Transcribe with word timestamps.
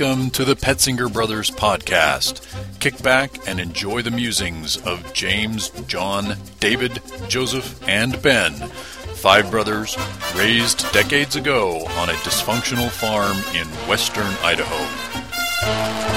Welcome 0.00 0.30
to 0.30 0.46
the 0.46 0.56
Petzinger 0.56 1.12
Brothers 1.12 1.50
podcast. 1.50 2.40
Kick 2.80 3.02
back 3.02 3.46
and 3.46 3.60
enjoy 3.60 4.00
the 4.00 4.10
musings 4.10 4.78
of 4.78 5.12
James, 5.12 5.68
John, 5.86 6.38
David, 6.58 7.02
Joseph, 7.28 7.86
and 7.86 8.20
Ben, 8.22 8.54
five 8.54 9.50
brothers 9.50 9.98
raised 10.34 10.90
decades 10.94 11.36
ago 11.36 11.84
on 11.98 12.08
a 12.08 12.14
dysfunctional 12.14 12.88
farm 12.88 13.36
in 13.54 13.66
western 13.86 14.32
Idaho. 14.42 16.09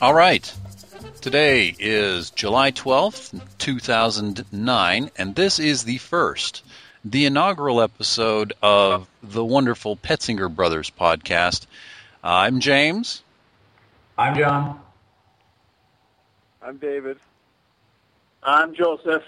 All 0.00 0.14
right. 0.14 0.50
Today 1.20 1.74
is 1.78 2.30
July 2.30 2.70
12th, 2.70 3.38
2009, 3.58 5.10
and 5.18 5.34
this 5.34 5.58
is 5.58 5.84
the 5.84 5.98
first, 5.98 6.64
the 7.04 7.26
inaugural 7.26 7.82
episode 7.82 8.54
of 8.62 9.06
the 9.22 9.44
wonderful 9.44 9.98
Petzinger 9.98 10.48
Brothers 10.54 10.90
podcast. 10.90 11.66
Uh, 12.24 12.28
I'm 12.28 12.60
James. 12.60 13.22
I'm 14.16 14.38
John. 14.38 14.80
I'm 16.62 16.78
David. 16.78 17.18
I'm 18.42 18.72
Joseph. 18.72 19.24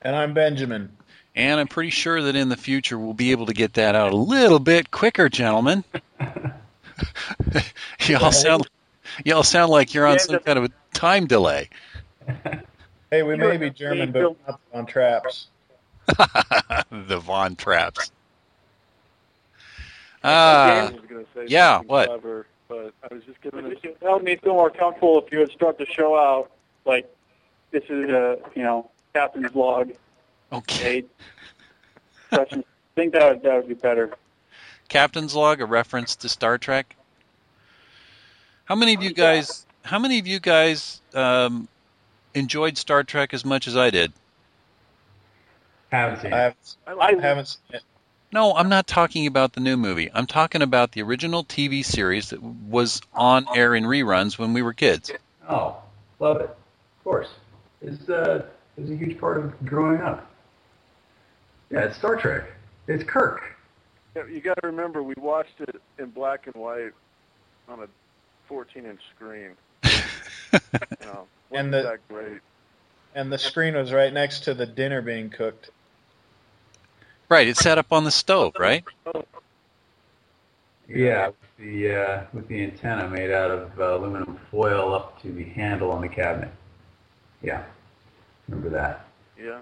And 0.00 0.16
I'm 0.16 0.34
Benjamin. 0.34 0.90
And 1.36 1.60
I'm 1.60 1.68
pretty 1.68 1.90
sure 1.90 2.20
that 2.20 2.34
in 2.34 2.48
the 2.48 2.56
future 2.56 2.98
we'll 2.98 3.14
be 3.14 3.30
able 3.30 3.46
to 3.46 3.54
get 3.54 3.74
that 3.74 3.94
out 3.94 4.12
a 4.12 4.16
little 4.16 4.58
bit 4.58 4.90
quicker, 4.90 5.28
gentlemen. 5.28 5.84
Y'all 8.08 8.32
sound 8.32 8.66
Y'all 9.24 9.42
sound 9.42 9.70
like 9.70 9.94
you're 9.94 10.06
on 10.06 10.18
some 10.18 10.38
kind 10.40 10.58
of 10.58 10.64
a 10.64 10.70
time 10.94 11.26
delay. 11.26 11.68
Hey, 13.12 13.22
we 13.22 13.36
may 13.36 13.58
be 13.58 13.68
German, 13.68 14.10
but 14.10 14.34
not 14.48 14.58
on 14.72 14.86
traps. 14.86 15.48
the 16.06 17.20
Von 17.22 17.56
Trapps. 17.56 18.10
Uh, 20.24 20.92
yeah, 21.46 21.80
what? 21.80 22.08
Clever, 22.08 22.46
but 22.68 22.94
I 23.02 23.14
was 23.14 23.22
just 23.24 23.38
giving 23.42 23.66
it. 23.66 23.78
It 23.82 23.98
would 24.00 24.24
me 24.24 24.36
feel 24.36 24.54
more 24.54 24.70
comfortable 24.70 25.22
if 25.22 25.30
you 25.30 25.40
would 25.40 25.52
start 25.52 25.76
the 25.76 25.84
show 25.84 26.16
out 26.16 26.52
like 26.86 27.06
this 27.70 27.84
is 27.90 28.08
a 28.08 28.38
you 28.54 28.62
know 28.62 28.90
captain's 29.12 29.54
log. 29.54 29.92
Okay. 30.50 31.04
I 32.30 32.46
think 32.94 33.12
that 33.12 33.30
would, 33.30 33.42
that 33.42 33.56
would 33.56 33.68
be 33.68 33.74
better. 33.74 34.14
Captain's 34.88 35.34
log, 35.34 35.60
a 35.60 35.66
reference 35.66 36.16
to 36.16 36.30
Star 36.30 36.56
Trek. 36.56 36.96
How 38.64 38.74
many 38.74 38.94
of 38.94 39.02
you 39.02 39.12
guys? 39.12 39.66
How 39.82 39.98
many 39.98 40.18
of 40.18 40.26
you 40.26 40.38
guys 40.38 41.00
um, 41.14 41.68
enjoyed 42.34 42.78
Star 42.78 43.02
Trek 43.02 43.34
as 43.34 43.44
much 43.44 43.66
as 43.66 43.76
I 43.76 43.90
did? 43.90 44.12
Haven't 45.90 46.22
seen 46.22 46.32
I 46.32 46.46
it. 46.46 46.54
haven't, 46.86 47.00
I 47.00 47.20
haven't 47.20 47.46
seen 47.46 47.76
it. 47.76 47.82
No, 48.32 48.54
I'm 48.54 48.70
not 48.70 48.86
talking 48.86 49.26
about 49.26 49.52
the 49.52 49.60
new 49.60 49.76
movie. 49.76 50.10
I'm 50.14 50.26
talking 50.26 50.62
about 50.62 50.92
the 50.92 51.02
original 51.02 51.44
TV 51.44 51.84
series 51.84 52.30
that 52.30 52.42
was 52.42 53.02
on 53.12 53.46
air 53.54 53.74
in 53.74 53.84
reruns 53.84 54.38
when 54.38 54.54
we 54.54 54.62
were 54.62 54.72
kids. 54.72 55.12
Oh, 55.48 55.76
love 56.18 56.38
it. 56.40 56.48
Of 56.48 57.04
course. 57.04 57.28
It's, 57.82 58.08
uh, 58.08 58.46
it's 58.78 58.90
a 58.90 58.96
huge 58.96 59.18
part 59.20 59.36
of 59.36 59.66
growing 59.66 60.00
up. 60.00 60.30
Yeah, 61.70 61.80
it's 61.80 61.96
Star 61.98 62.16
Trek. 62.16 62.44
It's 62.86 63.04
Kirk. 63.04 63.42
Yeah, 64.16 64.24
you 64.26 64.40
got 64.40 64.58
to 64.62 64.66
remember, 64.66 65.02
we 65.02 65.14
watched 65.18 65.60
it 65.60 65.76
in 65.98 66.08
black 66.10 66.46
and 66.46 66.54
white 66.54 66.92
on 67.68 67.80
a 67.80 67.86
14-inch 68.52 69.00
screen. 69.16 69.50
you 69.82 70.60
know, 71.06 71.26
And 71.52 71.72
the- 71.72 71.82
that 71.82 72.08
great. 72.08 72.40
And 73.14 73.30
the 73.30 73.38
screen 73.38 73.74
was 73.74 73.92
right 73.92 74.12
next 74.12 74.40
to 74.44 74.54
the 74.54 74.64
dinner 74.64 75.02
being 75.02 75.28
cooked. 75.28 75.68
Right, 77.28 77.46
it 77.46 77.56
sat 77.58 77.76
up 77.76 77.92
on 77.92 78.04
the 78.04 78.10
stove, 78.10 78.54
right? 78.58 78.84
Yeah, 80.88 81.28
with 81.28 81.36
the 81.58 81.94
uh, 81.94 82.22
with 82.32 82.48
the 82.48 82.62
antenna 82.64 83.08
made 83.08 83.30
out 83.30 83.50
of 83.50 83.78
uh, 83.78 83.96
aluminum 83.96 84.38
foil 84.50 84.94
up 84.94 85.20
to 85.22 85.32
the 85.32 85.44
handle 85.44 85.90
on 85.90 86.00
the 86.02 86.08
cabinet. 86.08 86.50
Yeah, 87.42 87.62
remember 88.48 88.70
that. 88.70 89.06
Yeah. 89.38 89.60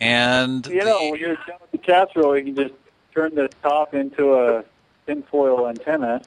And 0.00 0.66
You 0.66 0.84
know, 0.84 1.10
when 1.10 1.20
you're 1.20 1.34
done 1.36 1.58
with 1.60 1.70
the 1.72 1.78
casserole, 1.78 2.36
you 2.38 2.44
can 2.44 2.54
just 2.56 2.74
turn 3.14 3.34
the 3.34 3.48
top 3.62 3.94
into 3.94 4.34
a 4.34 4.64
tinfoil 5.06 5.66
antenna. 5.68 6.22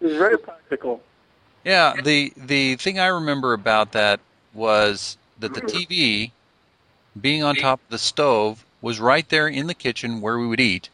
It's 0.00 0.16
very 0.16 0.38
practical. 0.38 1.02
Yeah, 1.64 2.00
the 2.02 2.32
the 2.36 2.76
thing 2.76 2.98
I 2.98 3.06
remember 3.06 3.52
about 3.52 3.92
that 3.92 4.20
was 4.52 5.16
that 5.40 5.54
the 5.54 5.60
TV 5.62 6.30
being 7.20 7.42
on 7.42 7.54
top 7.56 7.80
of 7.80 7.90
the 7.90 7.98
stove 7.98 8.64
was 8.82 9.00
right 9.00 9.26
there 9.28 9.48
in 9.48 9.66
the 9.66 9.74
kitchen 9.74 10.20
where 10.20 10.38
we 10.38 10.46
would 10.46 10.60
eat, 10.60 10.90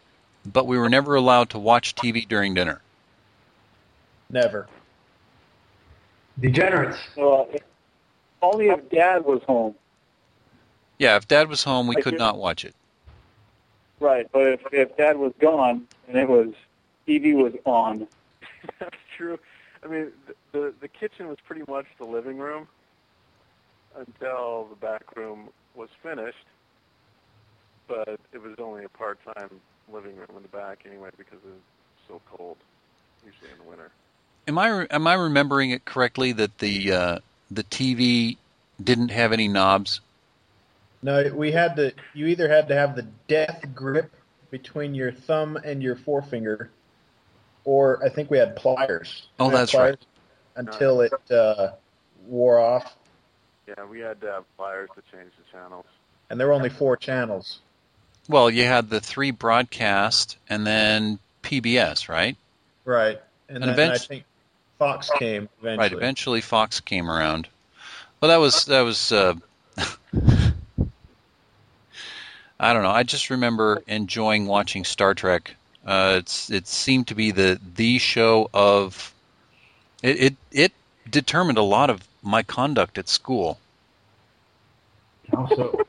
but 0.47 0.66
we 0.66 0.78
were 0.78 0.88
never 0.88 1.15
allowed 1.16 1.50
to 1.50 1.59
watch 1.59 1.94
TV 1.94 2.27
during 2.27 2.55
dinner. 2.55 2.81
Never. 4.31 4.69
Degenerates. 6.38 6.99
Well, 7.17 7.49
if- 7.53 7.62
only 8.43 8.69
if 8.69 8.88
Dad 8.91 9.25
was 9.25 9.43
home, 9.43 9.75
Yeah, 10.99 11.17
if 11.17 11.27
Dad 11.28 11.49
was 11.49 11.65
home, 11.65 11.87
we 11.87 11.97
Like 11.97 12.05
could 12.05 12.12
you- 12.15 12.19
not 12.19 12.37
watch 12.38 12.65
it. 12.65 12.75
right? 13.99 14.27
But 14.32 14.47
if 14.47 14.72
if 14.72 14.97
Dad 14.97 15.17
was 15.19 15.32
gone 15.41 15.87
and 16.09 16.17
it 16.17 16.28
was 16.28 16.55
TV 17.06 17.34
was 17.34 17.55
on, 17.67 18.06
That's 18.81 18.97
true. 19.16 19.38
I 19.82 19.88
mean, 19.88 20.12
the, 20.26 20.34
the 20.53 20.75
the 20.82 20.88
kitchen 20.88 21.28
was 21.28 21.38
pretty 21.47 21.62
much 21.69 21.87
the 21.98 22.04
living 22.04 22.38
room 22.38 22.69
until 23.97 24.66
the 24.69 24.76
back 24.76 25.16
room 25.16 25.48
was 25.75 25.88
finished, 26.03 26.47
but 27.88 28.20
it 28.32 28.43
was 28.43 28.54
only 28.59 28.84
a 28.84 28.88
part-time 28.88 29.60
living 29.93 30.16
room 30.16 30.28
in 30.37 30.43
the 30.43 30.49
back 30.49 30.81
anyway 30.87 31.10
because 31.16 31.38
it 31.44 31.50
was 31.50 31.62
so 32.06 32.20
cold, 32.37 32.56
usually 33.25 33.50
in 33.50 33.59
the 33.59 33.69
winter. 33.69 33.91
Am 34.47 34.59
I 34.59 34.87
am 34.91 35.06
I 35.06 35.15
remembering 35.15 35.70
it 35.70 35.84
correctly 35.84 36.32
that 36.32 36.59
the 36.59 36.93
uh, 36.93 37.19
the 37.50 37.65
TV 37.65 38.37
didn't 38.82 39.10
have 39.10 39.32
any 39.32 39.49
knobs? 39.49 40.00
No, 41.03 41.32
we 41.34 41.53
had 41.53 41.76
to. 41.76 41.93
You 42.15 42.26
either 42.26 42.49
had 42.49 42.69
to 42.69 42.75
have 42.75 42.97
the 42.97 43.06
death 43.28 43.65
grip 43.75 44.15
between 44.50 44.94
your 44.94 45.12
thumb 45.12 45.56
and 45.56 45.82
your 45.82 45.97
forefinger, 45.97 46.70
or 47.65 48.03
I 48.04 48.09
think 48.09 48.31
we 48.31 48.38
had 48.38 48.56
pliers. 48.56 49.28
Oh, 49.38 49.48
We 49.48 49.54
that's 49.54 49.72
pliers 49.72 49.97
Until 50.56 51.00
it 51.03 51.12
uh, 51.31 51.72
wore 52.26 52.59
off, 52.59 52.94
Yeah, 53.66 53.84
we 53.84 54.00
had 54.00 54.21
to 54.22 54.26
have 54.31 54.56
pliers 54.56 54.88
to 54.94 55.03
change 55.16 55.31
the 55.37 55.59
channels. 55.59 55.87
and 56.28 56.38
there 56.38 56.47
were 56.47 56.53
only 56.53 56.70
four 56.70 56.97
channels. 56.97 57.60
Well, 58.28 58.50
you 58.50 58.65
had 58.65 58.88
the 58.91 59.00
three 59.00 59.31
broadcast 59.32 60.37
and 60.49 60.66
then 60.66 61.19
PBS, 61.43 62.09
right? 62.09 62.37
Right. 62.84 63.20
And, 63.49 63.65
And 63.65 63.76
then 63.76 63.91
I 63.93 63.99
think 63.99 64.25
Fox 64.78 65.10
came 65.19 65.49
eventually. 65.60 65.76
Right. 65.78 65.93
Eventually, 65.93 66.41
Fox 66.41 66.81
came 66.81 67.10
around. 67.10 67.49
Well, 68.20 68.31
that 68.31 68.37
was 68.37 68.66
that 68.66 68.82
was. 68.82 69.10
Uh, 69.12 69.34
I 72.60 72.75
don't 72.75 72.82
know. 72.82 72.91
I 72.91 73.03
just 73.03 73.31
remember 73.31 73.82
enjoying 73.87 74.47
watching 74.47 74.84
Star 74.84 75.15
Trek. 75.15 75.56
Uh, 75.84 76.16
it's 76.18 76.50
it 76.50 76.66
seemed 76.66 77.08
to 77.08 77.14
be 77.14 77.31
the 77.31 77.60
the 77.75 77.99
show 77.99 78.49
of. 78.52 79.14
It 80.02 80.20
it, 80.20 80.37
it 80.52 80.72
determined 81.10 81.58
a 81.58 81.62
lot 81.62 81.90
of 81.90 82.06
my 82.22 82.43
conduct 82.43 82.99
at 82.99 83.08
school 83.08 83.58
Also, 85.32 85.87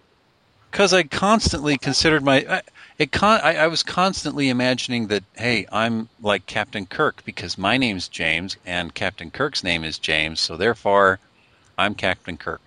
because 0.69 0.93
I 0.93 1.03
constantly 1.03 1.77
considered 1.77 2.23
my. 2.23 2.45
I, 2.49 2.61
it 2.97 3.11
con- 3.11 3.41
I, 3.43 3.57
I 3.57 3.67
was 3.67 3.83
constantly 3.83 4.49
imagining 4.49 5.07
that 5.07 5.23
hey, 5.35 5.65
I'm 5.71 6.07
like 6.21 6.45
Captain 6.45 6.85
Kirk 6.85 7.23
because 7.25 7.57
my 7.57 7.77
name's 7.77 8.07
James 8.07 8.57
and 8.65 8.93
Captain 8.93 9.31
Kirk's 9.31 9.63
name 9.63 9.83
is 9.83 9.97
James, 9.97 10.39
so 10.39 10.55
therefore, 10.55 11.19
I'm 11.77 11.95
Captain 11.95 12.37
Kirk. 12.37 12.61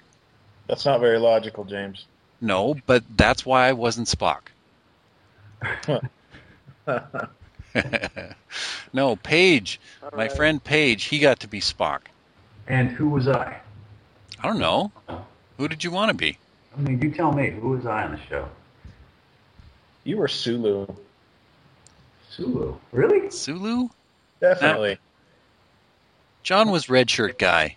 That's 0.67 0.85
not 0.85 1.01
very 1.01 1.19
logical, 1.19 1.65
James. 1.65 2.07
No, 2.41 2.77
but 2.87 3.05
that's 3.17 3.47
why 3.47 3.69
I 3.69 3.73
wasn't 3.73 4.09
Spock. 4.09 4.41
no, 8.93 9.17
Page, 9.17 9.81
All 10.03 10.11
my 10.17 10.29
friend 10.29 10.63
Page, 10.63 11.05
he 11.05 11.19
got 11.19 11.41
to 11.41 11.49
be 11.49 11.61
Spock. 11.61 12.01
and 12.69 12.91
who 12.91 13.09
was 13.09 13.29
I? 13.29 13.59
I 14.43 14.47
don't 14.47 14.59
know. 14.59 14.93
Who 15.59 15.69
did 15.69 15.83
you 15.85 15.91
want 15.91 16.11
to 16.11 16.15
be? 16.15 16.39
I 16.77 16.81
mean, 16.81 17.01
you 17.01 17.11
tell 17.11 17.33
me. 17.33 17.51
Who 17.51 17.71
was 17.71 17.87
I 17.87 18.05
on 18.05 18.13
the 18.13 18.21
show? 18.29 18.49
you 20.07 20.19
were 20.19 20.29
Sulu. 20.29 20.87
Sulu. 22.31 22.75
Really? 22.93 23.31
Sulu? 23.31 23.89
Definitely. 24.41 24.99
John 26.43 26.71
was 26.71 26.91
red 26.91 27.09
shirt 27.09 27.39
guy. 27.39 27.77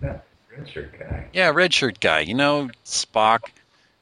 That 0.00 0.26
red 0.54 0.68
shirt 0.68 0.98
guy. 0.98 1.26
Yeah, 1.32 1.48
red 1.50 1.72
shirt 1.72 2.00
guy. 2.00 2.20
You 2.20 2.34
know, 2.34 2.68
Spock, 2.84 3.44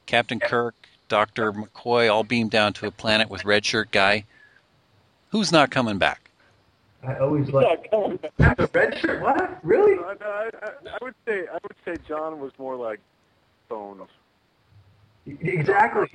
Captain 0.07 0.41
Kirk, 0.41 0.75
Doctor 1.07 1.51
McCoy, 1.51 2.11
all 2.11 2.23
beamed 2.23 2.51
down 2.51 2.73
to 2.73 2.87
a 2.87 2.91
planet 2.91 3.29
with 3.29 3.45
red 3.45 3.65
shirt 3.65 3.91
guy. 3.91 4.25
Who's 5.29 5.51
not 5.51 5.71
coming 5.71 5.97
back? 5.97 6.29
I 7.05 7.17
always 7.17 7.45
He's 7.45 7.53
like 7.53 7.91
not 7.91 7.91
coming 7.91 8.19
back. 8.37 8.57
the 8.57 8.69
red 8.73 8.97
shirt. 8.97 9.21
What? 9.21 9.59
Really? 9.63 9.97
I, 9.99 10.15
I, 10.23 10.49
I, 10.61 10.69
I 10.93 10.97
would 11.01 11.15
say 11.27 11.45
I 11.51 11.57
would 11.63 11.75
say 11.85 11.95
John 12.07 12.39
was 12.39 12.51
more 12.57 12.75
like 12.75 12.99
Bones. 13.67 14.09
Exactly. 15.25 16.09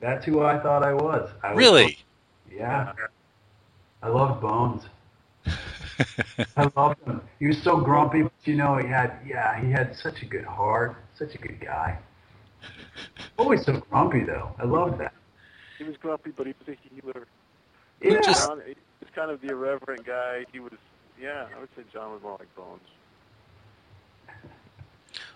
That's 0.00 0.24
who 0.24 0.42
I 0.42 0.58
thought 0.58 0.82
I 0.82 0.94
was. 0.94 1.30
I 1.42 1.50
was 1.52 1.58
Really? 1.58 1.98
Yeah. 2.50 2.92
I 4.02 4.08
loved 4.08 4.40
Bones. 4.40 4.84
I 6.56 6.70
loved 6.76 7.02
him. 7.06 7.20
He 7.38 7.46
was 7.46 7.62
so 7.62 7.78
grumpy, 7.78 8.22
but 8.22 8.32
you 8.44 8.56
know, 8.56 8.76
he 8.76 8.86
had 8.86 9.12
yeah, 9.26 9.60
he 9.60 9.70
had 9.70 9.94
such 9.96 10.22
a 10.22 10.26
good 10.26 10.44
heart, 10.44 10.96
such 11.18 11.34
a 11.34 11.38
good 11.38 11.60
guy. 11.60 11.98
Always 13.38 13.64
so 13.64 13.72
grumpy 13.90 14.24
though. 14.24 14.54
I 14.58 14.64
love 14.64 14.98
that. 14.98 15.12
He 15.78 15.84
was 15.84 15.96
grumpy, 15.96 16.30
but 16.30 16.46
he 16.46 16.54
was 16.66 16.76
a 16.76 16.94
healer. 16.94 17.26
Yeah. 18.02 18.20
just- 18.20 18.46
John, 18.48 18.60
he 18.66 18.74
was 19.00 19.10
kind 19.14 19.30
of 19.30 19.40
the 19.40 19.48
irreverent 19.48 20.04
guy. 20.04 20.44
He 20.52 20.60
was, 20.60 20.72
yeah, 21.20 21.46
I 21.56 21.60
would 21.60 21.68
say 21.76 21.82
John 21.92 22.12
was 22.12 22.22
more 22.22 22.36
like 22.38 22.54
Bones. 22.54 22.80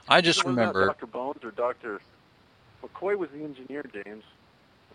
I 0.09 0.21
just 0.21 0.45
Was 0.45 0.51
remember. 0.55 0.87
Dr. 0.87 1.07
Bones 1.07 1.43
or 1.43 1.51
Dr. 1.51 2.01
McCoy 2.83 3.17
was 3.17 3.31
the 3.31 3.43
engineer, 3.43 3.83
James. 3.93 4.23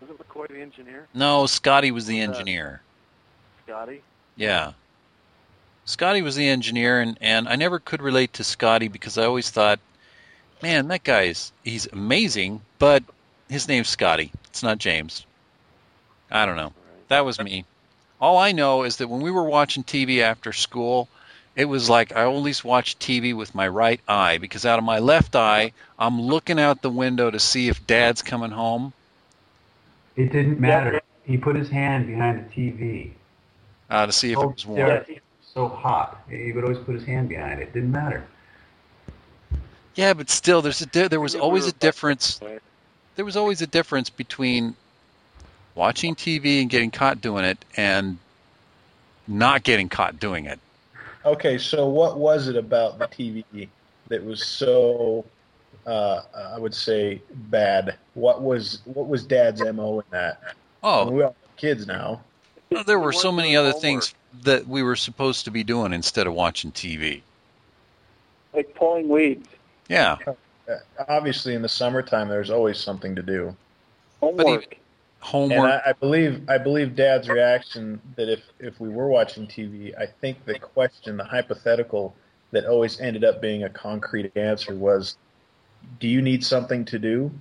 Wasn't 0.00 0.18
McCoy 0.18 0.48
the 0.48 0.60
engineer? 0.60 1.08
No, 1.14 1.46
Scotty 1.46 1.90
was 1.90 2.06
the 2.06 2.20
Uh, 2.20 2.24
engineer. 2.30 2.80
Scotty? 3.66 4.02
Yeah. 4.36 4.72
Scotty 5.84 6.22
was 6.22 6.36
the 6.36 6.48
engineer, 6.48 7.00
and, 7.00 7.18
and 7.20 7.48
I 7.48 7.56
never 7.56 7.80
could 7.80 8.00
relate 8.00 8.32
to 8.34 8.44
Scotty 8.44 8.86
because 8.88 9.18
I 9.18 9.24
always 9.24 9.50
thought, 9.50 9.80
man, 10.62 10.88
that 10.88 11.04
guy's 11.04 11.52
he's 11.64 11.86
amazing, 11.86 12.60
but 12.78 13.02
his 13.48 13.68
name's 13.68 13.88
Scotty. 13.88 14.32
It's 14.46 14.62
not 14.62 14.78
James. 14.78 15.26
I 16.30 16.46
don't 16.46 16.56
know. 16.56 16.72
That 17.08 17.24
was 17.24 17.40
me. 17.40 17.64
All 18.20 18.38
I 18.38 18.52
know 18.52 18.84
is 18.84 18.98
that 18.98 19.08
when 19.08 19.20
we 19.20 19.30
were 19.30 19.44
watching 19.44 19.82
TV 19.82 20.20
after 20.20 20.52
school, 20.52 21.08
it 21.56 21.64
was 21.64 21.90
like 21.90 22.14
I 22.14 22.24
always 22.24 22.62
watched 22.62 23.00
TV 23.00 23.34
with 23.34 23.54
my 23.54 23.66
right 23.66 24.00
eye 24.06 24.38
because 24.38 24.64
out 24.64 24.78
of 24.78 24.84
my 24.84 24.98
left 24.98 25.34
eye, 25.34 25.72
I'm 25.98 26.20
looking 26.20 26.60
out 26.60 26.82
the 26.82 26.90
window 26.90 27.30
to 27.30 27.40
see 27.40 27.68
if 27.68 27.86
Dad's 27.86 28.22
coming 28.22 28.50
home. 28.50 28.92
It 30.16 30.32
didn't 30.32 30.60
matter. 30.60 31.00
He 31.24 31.36
put 31.36 31.56
his 31.56 31.68
hand 31.68 32.06
behind 32.06 32.44
the 32.44 32.54
TV. 32.54 33.12
Uh, 33.88 34.06
to 34.06 34.12
see 34.12 34.32
if 34.32 34.38
it 34.38 34.46
was 34.46 34.66
warm. 34.66 35.04
so 35.54 35.68
hot. 35.68 36.22
He 36.28 36.52
would 36.52 36.64
always 36.64 36.78
put 36.78 36.94
his 36.94 37.04
hand 37.04 37.28
behind 37.28 37.60
it. 37.60 37.72
Didn't 37.72 37.90
matter. 37.90 38.24
Yeah, 39.94 40.14
but 40.14 40.30
still, 40.30 40.62
there's 40.62 40.80
a 40.80 40.86
di- 40.86 41.08
there 41.08 41.20
was 41.20 41.34
always 41.34 41.66
a 41.66 41.72
difference. 41.72 42.40
There 43.16 43.24
was 43.24 43.36
always 43.36 43.60
a 43.60 43.66
difference 43.66 44.08
between 44.08 44.76
watching 45.74 46.14
TV 46.14 46.60
and 46.60 46.70
getting 46.70 46.90
caught 46.90 47.20
doing 47.20 47.44
it 47.44 47.62
and 47.76 48.18
not 49.26 49.62
getting 49.62 49.88
caught 49.88 50.18
doing 50.18 50.46
it. 50.46 50.58
Okay, 51.24 51.58
so 51.58 51.86
what 51.86 52.18
was 52.18 52.48
it 52.48 52.56
about 52.56 52.98
the 52.98 53.06
TV 53.06 53.68
that 54.08 54.24
was 54.24 54.44
so, 54.46 55.24
uh, 55.86 56.22
I 56.54 56.58
would 56.58 56.74
say, 56.74 57.20
bad? 57.34 57.96
What 58.14 58.42
was 58.42 58.80
what 58.84 59.06
was 59.08 59.24
Dad's 59.24 59.62
mo 59.62 59.98
in 60.00 60.06
that? 60.10 60.40
I 60.42 60.46
mean, 60.46 60.54
Oh, 60.82 61.10
we 61.10 61.22
all 61.22 61.28
have 61.46 61.56
kids 61.56 61.86
now. 61.86 62.22
well, 62.70 62.84
there 62.84 62.98
were 62.98 63.12
so 63.12 63.30
many 63.32 63.54
other 63.54 63.72
things 63.74 64.14
that 64.44 64.66
we 64.66 64.82
were 64.82 64.96
supposed 64.96 65.44
to 65.44 65.50
be 65.50 65.62
doing 65.62 65.92
instead 65.92 66.26
of 66.26 66.32
watching 66.32 66.72
TV. 66.72 67.20
Like 68.54 68.74
pulling 68.74 69.08
weeds. 69.08 69.46
Yeah, 69.90 70.16
Uh, 70.24 70.76
obviously, 71.08 71.54
in 71.54 71.62
the 71.62 71.68
summertime, 71.68 72.28
there's 72.28 72.48
always 72.50 72.78
something 72.78 73.16
to 73.16 73.22
do. 73.22 73.56
Homework. 74.20 74.72
And 74.72 74.80
homework. 75.18 75.82
I, 75.84 75.90
I 75.90 75.92
believe 75.94 76.48
I 76.48 76.58
believe 76.58 76.94
Dad's 76.94 77.28
reaction 77.28 78.00
that 78.14 78.28
if 78.28 78.40
if 78.60 78.78
we 78.80 78.88
were 78.88 79.08
watching 79.08 79.48
TV, 79.48 79.92
I 79.98 80.06
think 80.06 80.44
the 80.44 80.58
question, 80.60 81.16
the 81.16 81.24
hypothetical 81.24 82.14
that 82.52 82.66
always 82.66 83.00
ended 83.00 83.24
up 83.24 83.40
being 83.42 83.64
a 83.64 83.68
concrete 83.68 84.30
answer 84.36 84.74
was, 84.76 85.16
"Do 85.98 86.06
you 86.06 86.22
need 86.22 86.44
something 86.44 86.84
to 86.84 86.98
do?" 87.00 87.32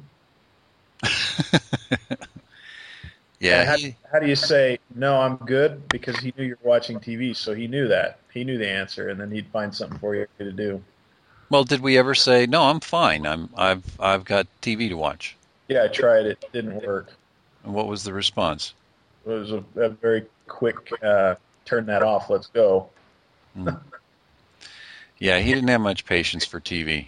yeah, 3.40 3.64
how, 3.64 3.78
he- 3.78 3.96
how 4.12 4.18
do 4.20 4.28
you 4.28 4.36
say 4.36 4.80
no? 4.96 5.22
I'm 5.22 5.36
good 5.38 5.88
because 5.90 6.18
he 6.18 6.34
knew 6.36 6.46
you're 6.46 6.58
watching 6.64 7.00
TV, 7.00 7.36
so 7.36 7.54
he 7.54 7.68
knew 7.68 7.88
that 7.90 8.20
he 8.34 8.44
knew 8.44 8.58
the 8.58 8.68
answer, 8.68 9.10
and 9.10 9.20
then 9.20 9.30
he'd 9.30 9.48
find 9.50 9.74
something 9.74 10.00
for 10.00 10.16
you 10.16 10.26
to 10.40 10.52
do. 10.52 10.82
Well, 11.50 11.64
did 11.64 11.82
we 11.82 11.98
ever 11.98 12.14
say 12.16 12.46
no? 12.46 12.64
I'm 12.64 12.80
fine. 12.80 13.26
I'm 13.26 13.50
I've 13.56 13.84
I've 14.00 14.26
got 14.26 14.48
TV 14.62 14.90
to 14.90 14.96
watch. 14.96 15.36
Yeah, 15.68 15.84
I 15.84 15.88
tried 15.88 16.26
it, 16.26 16.44
didn't 16.54 16.84
work. 16.86 17.12
And 17.64 17.74
what 17.74 17.88
was 17.88 18.04
the 18.04 18.14
response? 18.14 18.74
It 19.26 19.30
was 19.30 19.52
a, 19.52 19.64
a 19.76 19.90
very 19.90 20.26
quick 20.48 20.92
uh, 21.04 21.36
turn 21.66 21.86
that 21.88 22.04
off. 22.04 22.30
Let's 22.30 22.48
go. 22.48 22.90
Yeah, 25.20 25.40
he 25.40 25.54
didn't 25.54 25.68
have 25.68 25.82
much 25.82 26.06
patience 26.06 26.46
for 26.46 26.62
TV. 26.62 27.08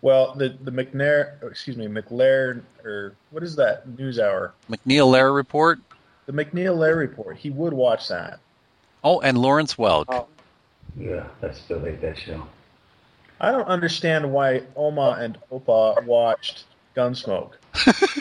Well, 0.00 0.34
the 0.34 0.50
the 0.50 0.70
McNair, 0.70 1.42
excuse 1.42 1.76
me, 1.76 1.86
McLair, 1.86 2.62
or 2.84 3.14
what 3.30 3.42
is 3.42 3.56
that 3.56 3.88
news 3.98 4.18
hour? 4.18 4.52
MacNeil 4.70 5.10
Lehrer 5.10 5.34
report. 5.34 5.80
The 6.26 6.32
MacNeil 6.32 6.76
Lehrer 6.76 6.98
report. 6.98 7.36
He 7.36 7.50
would 7.50 7.72
watch 7.72 8.08
that. 8.08 8.38
Oh, 9.02 9.20
and 9.20 9.36
Lawrence 9.38 9.74
Welk. 9.74 10.04
Oh. 10.08 10.28
Yeah, 10.96 11.26
I 11.42 11.50
still 11.52 11.80
hate 11.80 12.00
that 12.02 12.16
show. 12.16 12.46
I 13.44 13.50
don't 13.50 13.68
understand 13.68 14.32
why 14.32 14.62
Oma 14.74 15.18
and 15.20 15.36
Opa 15.52 16.02
watched 16.06 16.64
Gunsmoke. 16.96 17.52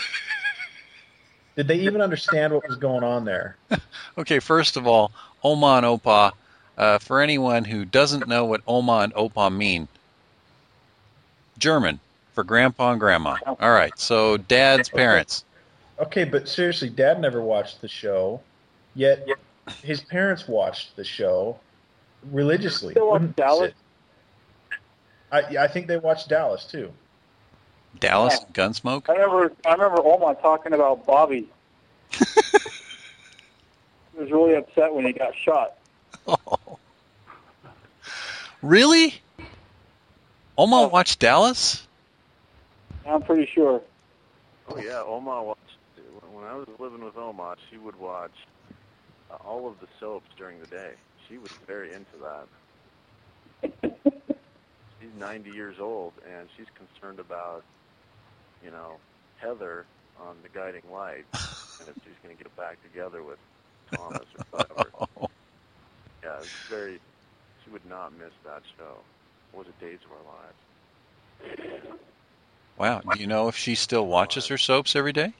Did 1.56 1.70
they 1.70 1.80
even 1.80 2.02
understand 2.02 2.54
what 2.54 2.68
was 2.68 2.76
going 2.78 3.04
on 3.04 3.26
there? 3.26 3.58
Okay, 4.16 4.38
first 4.38 4.78
of 4.78 4.86
all, 4.86 5.12
Oma 5.44 5.78
and 5.78 5.86
Opa. 5.88 6.34
Uh, 6.78 7.00
for 7.00 7.20
anyone 7.20 7.64
who 7.64 7.84
doesn't 7.84 8.28
know 8.28 8.46
what 8.46 8.62
Oma 8.68 9.00
and 9.00 9.14
Opa 9.16 9.52
mean, 9.52 9.88
German 11.58 12.00
for 12.34 12.44
grandpa 12.44 12.92
and 12.92 13.00
grandma. 13.00 13.38
All 13.48 13.72
right, 13.72 13.98
so 13.98 14.38
dad's 14.38 14.90
parents. 14.90 15.46
Okay, 15.98 16.26
but 16.26 16.48
seriously, 16.48 16.90
Dad 16.90 17.20
never 17.20 17.42
watched 17.42 17.82
the 17.82 17.88
show, 17.88 18.40
yet 18.94 19.28
his 19.82 20.02
parents 20.02 20.48
watched 20.48 20.96
the 20.96 21.04
show 21.04 21.60
religiously. 22.32 22.94
Still 22.94 23.08
watch 23.08 23.22
wouldn't 23.22 23.36
Dallas? 23.36 23.74
Sit. 25.42 25.58
I, 25.58 25.64
I 25.64 25.68
think 25.68 25.88
they 25.88 25.98
watched 25.98 26.30
Dallas 26.30 26.66
too. 26.66 26.92
Dallas 28.00 28.40
and 28.40 28.54
Gunsmoke. 28.54 29.10
I 29.10 29.14
remember 29.14 29.54
I 29.66 29.74
remember 29.74 30.02
Oma 30.02 30.36
talking 30.42 30.74
about 30.74 31.06
Bobby. 31.06 31.48
he 32.12 32.20
was 34.18 34.32
really 34.32 34.56
upset 34.56 34.94
when 34.94 35.06
he 35.06 35.14
got 35.14 35.36
shot. 35.36 35.78
Oh. 36.28 36.80
Really? 38.62 39.22
Oma 40.58 40.88
watched 40.88 41.20
Dallas? 41.20 41.86
I'm 43.06 43.22
pretty 43.22 43.46
sure. 43.46 43.82
Oh 44.70 44.78
yeah, 44.78 45.02
Oma 45.02 45.44
watched. 45.44 45.60
When 46.32 46.46
I 46.46 46.56
was 46.56 46.68
living 46.80 47.04
with 47.04 47.18
Oma, 47.18 47.56
she 47.70 47.78
would 47.78 48.00
watch 48.00 48.32
uh, 49.30 49.36
all 49.46 49.68
of 49.68 49.80
the 49.82 49.88
soaps 50.00 50.30
during 50.38 50.60
the 50.60 50.68
day. 50.68 50.92
She 51.28 51.38
was 51.38 51.52
very 51.68 51.92
into 51.94 52.18
that. 52.22 52.48
She's 55.04 55.20
90 55.20 55.52
years 55.52 55.76
old, 55.80 56.14
and 56.26 56.48
she's 56.56 56.68
concerned 56.76 57.20
about, 57.20 57.64
you 58.64 58.72
know, 58.72 58.94
Heather 59.38 59.86
on 60.20 60.36
the 60.44 60.50
Guiding 60.50 60.84
Light, 60.92 61.26
and 61.34 61.90
if 61.90 61.96
she's 62.04 62.16
going 62.24 62.36
to 62.36 62.44
get 62.44 62.56
back 62.56 62.78
together 62.84 63.24
with 63.24 63.40
Thomas 63.92 64.22
or 64.38 64.46
whatever. 64.52 64.90
Oh. 65.18 65.30
Yeah, 66.24 66.38
it's 66.38 66.48
very. 66.70 67.02
She 67.64 67.72
would 67.72 67.86
not 67.90 68.14
miss 68.14 68.32
that 68.46 68.62
show. 68.78 68.96
What 69.52 69.66
was 69.66 69.68
it, 69.68 69.86
Days 69.86 70.00
of 70.06 70.12
Our 70.12 71.58
Lives? 71.60 72.00
Wow. 72.78 73.02
Do 73.14 73.20
you 73.20 73.28
know 73.28 73.50
if 73.50 73.58
she 73.58 73.76
still 73.76 74.08
watches 74.08 74.48
her 74.48 74.58
soaps 74.58 74.96
every 74.96 75.12
day? 75.12 75.34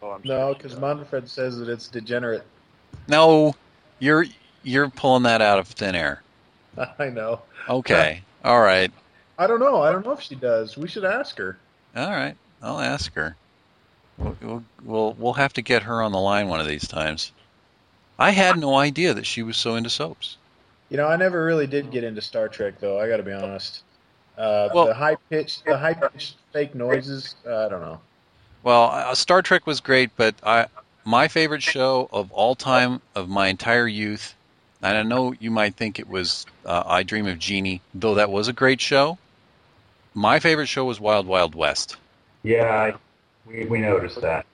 Oh, 0.00 0.12
I'm 0.12 0.22
No, 0.24 0.54
because 0.54 0.72
does. 0.72 0.80
Manfred 0.80 1.28
says 1.28 1.58
that 1.58 1.68
it's 1.68 1.88
degenerate. 1.88 2.44
No, 3.08 3.56
you're 3.98 4.26
you're 4.62 4.88
pulling 4.88 5.24
that 5.24 5.42
out 5.42 5.58
of 5.58 5.66
thin 5.66 5.96
air. 5.96 6.22
I 6.98 7.08
know. 7.08 7.42
Okay. 7.68 8.22
All 8.44 8.60
right. 8.60 8.90
I 9.38 9.46
don't 9.46 9.60
know. 9.60 9.82
I 9.82 9.92
don't 9.92 10.04
know 10.04 10.12
if 10.12 10.20
she 10.20 10.34
does. 10.34 10.76
We 10.76 10.88
should 10.88 11.04
ask 11.04 11.36
her. 11.38 11.56
All 11.96 12.10
right. 12.10 12.36
I'll 12.62 12.80
ask 12.80 13.12
her. 13.14 13.36
We'll, 14.18 14.36
we'll 14.42 14.64
we'll 14.84 15.12
we'll 15.18 15.32
have 15.34 15.52
to 15.54 15.62
get 15.62 15.82
her 15.84 16.02
on 16.02 16.12
the 16.12 16.18
line 16.20 16.48
one 16.48 16.60
of 16.60 16.66
these 16.66 16.86
times. 16.86 17.32
I 18.18 18.30
had 18.32 18.58
no 18.58 18.76
idea 18.76 19.14
that 19.14 19.24
she 19.26 19.42
was 19.42 19.56
so 19.56 19.76
into 19.76 19.88
soaps. 19.88 20.36
You 20.90 20.98
know, 20.98 21.06
I 21.08 21.16
never 21.16 21.42
really 21.44 21.66
did 21.66 21.90
get 21.90 22.04
into 22.04 22.20
Star 22.20 22.48
Trek, 22.48 22.74
though. 22.80 23.00
I 23.00 23.08
got 23.08 23.16
to 23.16 23.22
be 23.22 23.32
honest. 23.32 23.82
Uh, 24.36 24.68
Well- 24.74 24.86
the 24.86 24.94
high 24.94 25.16
pitched, 25.30 25.64
the 25.64 25.78
high 25.78 25.94
pitched 25.94 26.36
fake 26.52 26.74
noises. 26.74 27.36
Uh, 27.46 27.66
I 27.66 27.68
don't 27.70 27.80
know. 27.80 28.00
Well, 28.62 28.90
uh, 28.92 29.14
Star 29.14 29.40
Trek 29.40 29.66
was 29.66 29.80
great, 29.80 30.10
but 30.16 30.34
I 30.42 30.66
my 31.04 31.28
favorite 31.28 31.62
show 31.62 32.10
of 32.12 32.30
all 32.30 32.54
time 32.54 33.00
of 33.14 33.28
my 33.28 33.48
entire 33.48 33.88
youth, 33.88 34.34
and 34.82 34.96
I 34.96 35.02
know 35.02 35.34
you 35.38 35.50
might 35.50 35.74
think 35.74 35.98
it 35.98 36.08
was 36.08 36.46
uh, 36.64 36.82
I 36.86 37.02
Dream 37.02 37.26
of 37.26 37.38
Jeannie, 37.38 37.80
though 37.94 38.14
that 38.14 38.30
was 38.30 38.48
a 38.48 38.52
great 38.52 38.80
show. 38.80 39.18
My 40.14 40.40
favorite 40.40 40.66
show 40.66 40.84
was 40.84 41.00
Wild 41.00 41.26
Wild 41.26 41.54
West. 41.54 41.96
Yeah, 42.42 42.64
I, 42.64 42.94
we 43.46 43.64
we 43.66 43.78
noticed 43.80 44.20
that. 44.20 44.46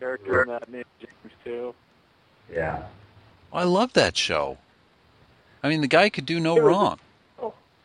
Character 0.00 0.42
in 0.42 0.48
that 0.48 0.68
named 0.68 0.84
James 0.98 1.34
too. 1.44 1.74
Yeah. 2.52 2.82
I 3.52 3.64
love 3.64 3.92
that 3.92 4.16
show. 4.16 4.58
I 5.62 5.68
mean, 5.68 5.80
the 5.80 5.86
guy 5.86 6.08
could 6.08 6.26
do 6.26 6.40
no 6.40 6.58
wrong. 6.58 6.98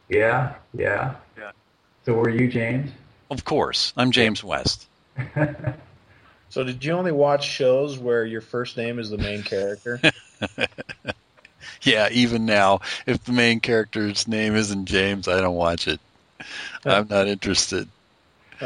Yeah. 0.10 0.55
Yeah. 0.74 1.15
Yeah. 1.38 1.51
So 2.05 2.13
were 2.13 2.29
you, 2.29 2.48
James? 2.48 2.89
Of 3.29 3.46
course, 3.46 3.93
I'm 3.96 4.12
James 4.12 4.43
West. 4.43 4.88
So 6.50 6.63
did 6.63 6.84
you 6.84 6.93
only 6.93 7.12
watch 7.12 7.46
shows 7.46 8.00
where 8.00 8.25
your 8.25 8.41
first 8.41 8.77
name 8.77 9.00
is 9.00 9.10
the 9.10 9.17
main 9.17 9.43
character? 9.43 10.00
Yeah, 11.84 12.10
even 12.12 12.46
now, 12.46 12.79
if 13.05 13.24
the 13.24 13.31
main 13.34 13.60
character's 13.60 14.27
name 14.27 14.55
isn't 14.55 14.86
James, 14.86 15.27
I 15.27 15.39
don't 15.41 15.55
watch 15.55 15.88
it. 15.88 16.00
I'm 16.86 17.07
not 17.07 17.27
interested. 17.27 17.89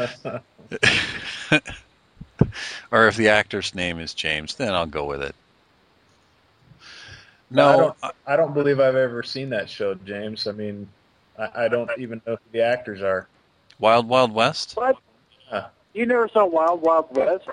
or 2.90 3.08
if 3.08 3.16
the 3.16 3.28
actor's 3.28 3.74
name 3.74 3.98
is 3.98 4.14
James, 4.14 4.54
then 4.56 4.74
I'll 4.74 4.86
go 4.86 5.04
with 5.06 5.22
it. 5.22 5.34
I 7.60 7.76
No, 7.76 7.76
don't, 7.76 7.96
I 8.26 8.36
don't 8.36 8.54
believe 8.54 8.80
I've 8.80 8.96
ever 8.96 9.22
seen 9.22 9.50
that 9.50 9.68
show, 9.68 9.94
James. 9.94 10.46
I 10.46 10.52
mean, 10.52 10.88
I, 11.38 11.64
I 11.64 11.68
don't 11.68 11.90
even 11.96 12.20
know 12.26 12.36
who 12.36 12.50
the 12.52 12.62
actors 12.62 13.02
are. 13.02 13.28
Wild 13.78 14.08
Wild 14.08 14.32
West. 14.32 14.76
What? 14.76 14.96
You 15.94 16.06
never 16.06 16.28
saw 16.28 16.46
Wild 16.46 16.82
Wild 16.82 17.06
West? 17.16 17.48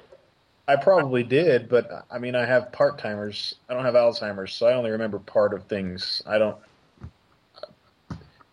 I 0.69 0.75
probably 0.75 1.23
did, 1.23 1.67
but 1.67 2.05
I 2.11 2.19
mean, 2.19 2.35
I 2.35 2.45
have 2.45 2.71
part 2.71 2.99
timers. 2.99 3.55
I 3.67 3.73
don't 3.73 3.85
have 3.85 3.95
Alzheimer's, 3.95 4.53
so 4.53 4.67
I 4.67 4.75
only 4.75 4.91
remember 4.91 5.17
part 5.17 5.55
of 5.55 5.63
things. 5.63 6.21
I 6.27 6.37
don't. 6.37 6.57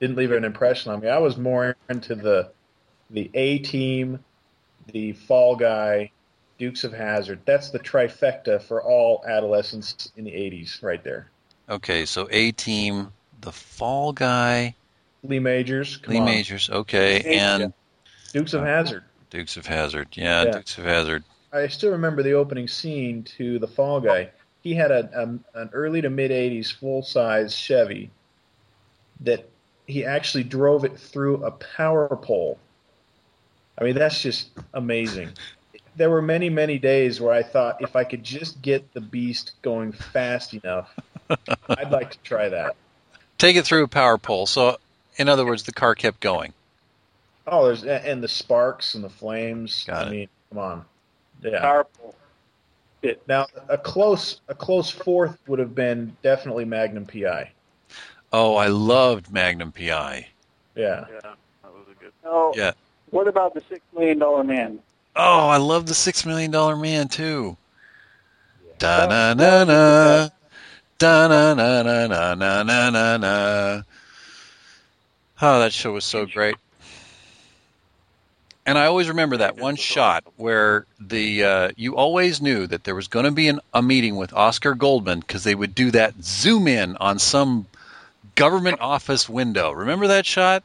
Didn't 0.00 0.16
leave 0.16 0.32
an 0.32 0.42
impression 0.42 0.92
on 0.92 1.00
me. 1.00 1.10
I 1.10 1.18
was 1.18 1.36
more 1.36 1.76
into 1.90 2.14
the 2.14 2.52
the 3.10 3.30
A 3.34 3.58
Team, 3.58 4.24
the 4.86 5.12
Fall 5.12 5.56
Guy, 5.56 6.10
Dukes 6.58 6.84
of 6.84 6.94
Hazzard. 6.94 7.40
That's 7.44 7.68
the 7.68 7.78
trifecta 7.78 8.62
for 8.62 8.82
all 8.82 9.22
adolescents 9.28 10.10
in 10.16 10.24
the 10.24 10.30
'80s, 10.30 10.82
right 10.82 11.04
there. 11.04 11.30
Okay, 11.68 12.06
so 12.06 12.28
A 12.30 12.50
Team, 12.52 13.12
The 13.42 13.52
Fall 13.52 14.14
Guy, 14.14 14.74
Lee 15.22 15.38
Majors, 15.38 16.00
Lee 16.06 16.16
on. 16.16 16.24
Majors. 16.24 16.70
Okay, 16.70 17.20
and 17.38 17.74
Dukes 18.32 18.54
of 18.54 18.62
uh, 18.62 18.64
Hazzard. 18.64 19.04
Dukes 19.28 19.58
of 19.58 19.66
Hazzard. 19.66 20.08
Yeah, 20.12 20.44
Yeah. 20.44 20.52
Dukes 20.52 20.78
of 20.78 20.84
Hazzard. 20.84 21.22
I 21.52 21.68
still 21.68 21.90
remember 21.90 22.22
the 22.22 22.32
opening 22.32 22.68
scene 22.68 23.22
to 23.36 23.58
The 23.58 23.68
Fall 23.68 24.00
Guy. 24.00 24.30
He 24.62 24.74
had 24.74 24.90
a, 24.90 25.08
a 25.14 25.60
an 25.60 25.70
early 25.72 26.00
to 26.02 26.10
mid 26.10 26.30
'80s 26.30 26.72
full 26.72 27.02
size 27.02 27.54
Chevy 27.54 28.10
that 29.20 29.48
he 29.86 30.04
actually 30.04 30.44
drove 30.44 30.84
it 30.84 30.98
through 30.98 31.44
a 31.44 31.50
power 31.50 32.08
pole. 32.16 32.58
I 33.78 33.84
mean, 33.84 33.94
that's 33.94 34.20
just 34.20 34.50
amazing. 34.74 35.30
There 35.98 36.10
were 36.10 36.20
many, 36.20 36.50
many 36.50 36.78
days 36.78 37.22
where 37.22 37.32
I 37.32 37.42
thought 37.42 37.80
if 37.80 37.96
I 37.96 38.04
could 38.04 38.22
just 38.22 38.60
get 38.60 38.92
the 38.92 39.00
beast 39.00 39.52
going 39.62 39.92
fast 39.92 40.52
enough, 40.52 40.94
I'd 41.70 41.90
like 41.90 42.10
to 42.10 42.18
try 42.18 42.50
that. 42.50 42.76
Take 43.38 43.56
it 43.56 43.64
through 43.64 43.84
a 43.84 43.88
power 43.88 44.18
pole. 44.18 44.44
So, 44.44 44.76
in 45.16 45.30
other 45.30 45.46
words, 45.46 45.62
the 45.62 45.72
car 45.72 45.94
kept 45.94 46.20
going. 46.20 46.52
Oh, 47.46 47.64
there's 47.64 47.82
and 47.82 48.22
the 48.22 48.28
sparks 48.28 48.94
and 48.94 49.02
the 49.02 49.08
flames. 49.08 49.84
Got 49.86 50.04
I 50.04 50.08
it. 50.08 50.10
mean, 50.10 50.28
come 50.50 50.58
on 50.58 50.84
yeah. 51.42 51.60
powerful. 51.60 52.14
Now 53.28 53.46
a 53.68 53.78
close 53.78 54.40
a 54.48 54.54
close 54.54 54.90
fourth 54.90 55.38
would 55.46 55.58
have 55.58 55.74
been 55.74 56.16
definitely 56.22 56.64
Magnum 56.64 57.06
PI. 57.06 57.52
Oh, 58.32 58.56
I 58.56 58.66
loved 58.66 59.32
Magnum 59.32 59.70
PI. 59.70 60.26
Yeah. 60.74 61.04
Yeah, 61.08 61.20
that 61.22 61.72
was 61.72 61.86
a 61.90 62.02
good. 62.02 62.12
Oh, 62.24 62.52
yeah. 62.56 62.72
What 63.10 63.28
about 63.28 63.54
the 63.54 63.62
six 63.68 63.80
million 63.94 64.18
dollar 64.18 64.42
man? 64.42 64.80
Oh, 65.14 65.48
I 65.48 65.56
love 65.58 65.86
the 65.86 65.94
six 65.94 66.26
million 66.26 66.50
dollar 66.50 66.76
man 66.76 67.08
too. 67.08 67.56
Da 68.78 69.06
na 69.06 69.32
na 69.32 69.64
na, 69.64 70.28
da 70.98 71.28
na 71.28 71.54
na 71.54 71.82
na 71.82 72.34
na 72.34 72.62
na 72.62 72.90
na 72.90 73.16
na. 73.16 73.82
Oh, 75.40 75.60
that 75.60 75.72
show 75.72 75.92
was 75.92 76.04
so 76.04 76.26
great. 76.26 76.56
And 78.66 78.76
I 78.76 78.86
always 78.86 79.08
remember 79.08 79.36
that 79.36 79.56
one 79.56 79.76
shot 79.76 80.24
where 80.36 80.86
the 80.98 81.44
uh, 81.44 81.70
you 81.76 81.94
always 81.94 82.42
knew 82.42 82.66
that 82.66 82.82
there 82.82 82.96
was 82.96 83.06
going 83.06 83.24
to 83.24 83.30
be 83.30 83.46
an, 83.46 83.60
a 83.72 83.80
meeting 83.80 84.16
with 84.16 84.32
Oscar 84.32 84.74
Goldman 84.74 85.20
because 85.20 85.44
they 85.44 85.54
would 85.54 85.72
do 85.72 85.92
that 85.92 86.14
zoom 86.20 86.66
in 86.66 86.96
on 86.96 87.20
some 87.20 87.66
government 88.34 88.80
office 88.80 89.28
window. 89.28 89.70
Remember 89.70 90.08
that 90.08 90.26
shot? 90.26 90.64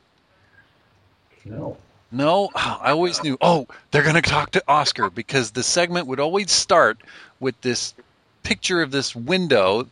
No. 1.46 1.77
No, 2.12 2.50
I 2.55 2.89
always 2.89 3.22
knew. 3.24 3.38
Oh, 3.39 3.67
they're 3.91 4.01
going 4.01 4.15
to 4.15 4.22
talk 4.24 4.51
to 4.51 4.63
Oscar 4.67 5.12
because 5.12 5.51
the 5.51 5.63
segment 5.63 6.08
would 6.08 6.20
always 6.20 6.50
start 6.50 6.98
with 7.39 7.60
this 7.62 7.93
picture 8.41 8.81
of 8.81 8.89
this 8.89 9.15
window 9.15 9.88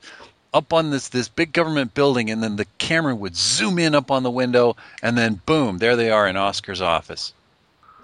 up 0.51 0.74
on 0.74 0.89
this 0.89 1.10
this 1.10 1.30
big 1.30 1.54
government 1.54 1.94
building, 1.94 2.32
and 2.32 2.42
then 2.42 2.56
the 2.56 2.66
camera 2.80 3.16
would 3.16 3.36
zoom 3.36 3.78
in 3.78 3.94
up 3.94 4.10
on 4.10 4.24
the 4.24 4.32
window, 4.32 4.75
and 5.04 5.16
then 5.16 5.39
boom, 5.46 5.78
there 5.78 5.96
they 5.96 6.10
are 6.10 6.28
in 6.28 6.38
Oscar's 6.38 6.82
office. 6.82 7.34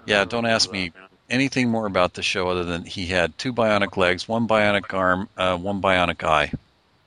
Yeah, 0.06 0.24
don't 0.24 0.46
ask 0.46 0.70
me 0.72 0.92
anything 1.28 1.70
more 1.70 1.86
about 1.86 2.14
the 2.14 2.22
show 2.22 2.48
other 2.48 2.64
than 2.64 2.84
he 2.84 3.06
had 3.06 3.36
two 3.38 3.52
bionic 3.52 3.96
legs, 3.96 4.28
one 4.28 4.46
bionic 4.46 4.92
arm, 4.94 5.28
uh, 5.36 5.56
one 5.56 5.80
bionic 5.80 6.22
eye. 6.24 6.52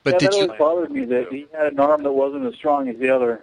But 0.04 0.14
yeah, 0.14 0.18
did 0.18 0.30
that 0.30 0.36
you? 0.36 0.42
always 0.44 0.58
bothered 0.58 0.90
me 0.90 1.04
that 1.06 1.32
he 1.32 1.46
had 1.52 1.72
an 1.72 1.80
arm 1.80 2.02
that 2.02 2.12
wasn't 2.12 2.46
as 2.46 2.54
strong 2.54 2.88
as 2.88 2.98
the 2.98 3.10
other. 3.10 3.40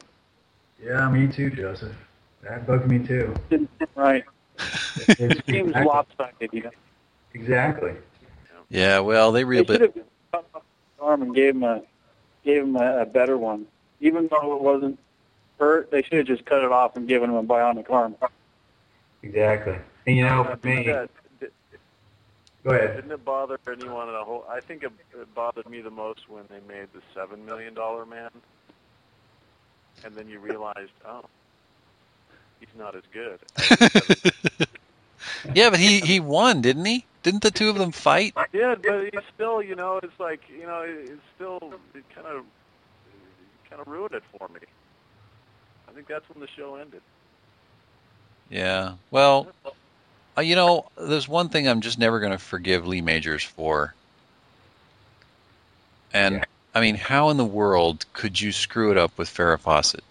Yeah, 0.84 1.10
me 1.10 1.28
too, 1.28 1.50
Joseph. 1.50 1.96
That 2.44 2.66
bugged 2.68 2.88
me 2.88 3.00
too. 3.00 3.34
Didn't 3.50 3.70
seem 3.80 3.88
right. 3.96 4.24
It's 4.98 5.20
It 5.20 5.44
seems 5.50 5.70
exactly, 5.70 5.86
lopsided, 5.86 6.50
you 6.54 6.64
know. 6.64 6.72
exactly. 7.34 7.94
Yeah, 8.70 9.00
well, 9.00 9.32
they 9.32 9.44
They 9.44 9.66
should 9.66 9.82
have 9.82 9.94
cut 10.32 10.46
off 10.54 10.62
his 10.62 11.02
arm 11.02 11.22
and 11.22 11.36
gave 11.36 11.56
him 11.56 11.64
a 11.64 11.82
gave 12.44 12.64
him 12.64 12.76
a, 12.76 13.02
a 13.02 13.06
better 13.06 13.38
one. 13.38 13.66
Even 14.00 14.28
though 14.28 14.56
it 14.56 14.62
wasn't 14.62 15.00
hurt, 15.60 15.92
they 15.92 16.02
should 16.04 16.20
have 16.20 16.28
just 16.28 16.46
cut 16.46 16.64
it 16.64 16.72
off 16.72 16.96
and 16.96 17.08
given 17.08 17.30
him 17.30 17.36
a 17.36 17.44
bionic 17.44 17.90
arm. 17.90 18.16
Exactly. 19.24 19.77
And 20.05 20.15
you 20.17 20.24
know, 20.24 20.43
for 20.43 20.67
me, 20.67 20.83
That- 20.86 21.09
go 22.63 22.71
ahead. 22.71 22.95
Didn't 22.97 23.12
it 23.12 23.25
bother 23.25 23.59
anyone 23.71 24.09
at 24.09 24.15
a 24.15 24.24
whole? 24.24 24.45
I 24.50 24.59
think 24.59 24.83
it, 24.83 24.91
it 25.13 25.33
bothered 25.36 25.69
me 25.69 25.81
the 25.81 25.89
most 25.91 26.29
when 26.29 26.43
they 26.50 26.59
made 26.67 26.88
the 26.93 27.01
seven 27.13 27.45
million 27.45 27.74
dollar 27.74 28.05
man, 28.05 28.29
and 30.03 30.15
then 30.15 30.27
you 30.27 30.39
realized, 30.39 30.91
oh, 31.05 31.25
he's 32.59 32.69
not 32.77 32.95
as 32.95 33.03
good. 33.13 33.39
yeah, 35.55 35.69
but 35.69 35.79
he 35.79 36.00
he 36.01 36.19
won, 36.19 36.62
didn't 36.62 36.86
he? 36.86 37.05
Didn't 37.24 37.41
the 37.41 37.51
two 37.51 37.69
of 37.69 37.77
them 37.77 37.91
fight? 37.91 38.33
Yeah, 38.53 38.75
but 38.75 39.03
he's 39.03 39.24
still, 39.33 39.62
you 39.62 39.75
know, 39.75 40.00
it's 40.01 40.17
like, 40.19 40.39
you 40.50 40.65
know, 40.65 40.86
it's 40.88 41.21
still, 41.36 41.59
it 41.93 42.05
kind 42.15 42.27
of, 42.27 42.45
kind 43.69 43.81
of 43.81 43.88
ruined 43.88 44.13
it 44.13 44.24
for 44.38 44.47
me. 44.47 44.62
I 45.89 45.91
think 45.91 46.07
that's 46.07 46.24
when 46.29 46.39
the 46.39 46.47
show 46.47 46.75
ended. 46.75 47.01
Yeah. 48.50 48.94
Well, 49.12 49.48
uh, 50.38 50.42
you 50.42 50.56
know, 50.56 50.86
there's 50.98 51.27
one 51.27 51.50
thing 51.50 51.68
I'm 51.68 51.82
just 51.82 52.00
never 52.00 52.20
going 52.20 52.32
to 52.32 52.38
forgive 52.38 52.88
Lee 52.88 53.01
Majors 53.01 53.44
for. 53.44 53.94
And 56.13 56.36
Yeah. 56.36 56.46
I 56.75 56.82
mean, 56.82 56.96
how 56.96 57.30
in 57.30 57.38
the 57.38 57.46
world 57.46 58.06
could 58.13 58.39
you 58.39 58.51
screw 58.51 58.92
it 58.92 58.98
up 58.98 59.18
with 59.18 59.30
Farrah 59.30 59.60
Fawcett? 59.60 60.04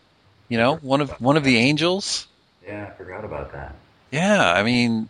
You 0.49 0.59
know, 0.59 0.77
one 0.77 1.01
of 1.01 1.11
one 1.21 1.37
of 1.37 1.45
the 1.45 1.57
angels. 1.59 2.27
Yeah, 2.67 2.89
I 2.89 2.97
forgot 2.97 3.25
about 3.25 3.53
that. 3.53 3.75
Yeah, 4.11 4.53
I 4.53 4.63
mean, 4.63 5.09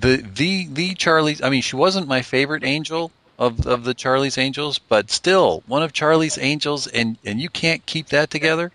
the 0.00 0.16
the 0.16 0.66
the 0.66 0.94
Charlie's. 0.94 1.42
I 1.42 1.50
mean, 1.50 1.62
she 1.62 1.76
wasn't 1.76 2.08
my 2.08 2.22
favorite 2.22 2.64
angel 2.64 3.10
of 3.38 3.66
of 3.66 3.84
the 3.84 3.94
Charlie's 3.94 4.38
Angels, 4.38 4.78
but 4.78 5.10
still 5.10 5.62
one 5.66 5.82
of 5.82 5.92
Charlie's 5.92 6.38
Angels, 6.38 6.86
and 6.86 7.16
and 7.24 7.40
you 7.40 7.48
can't 7.48 7.84
keep 7.86 8.08
that 8.08 8.30
together. 8.30 8.72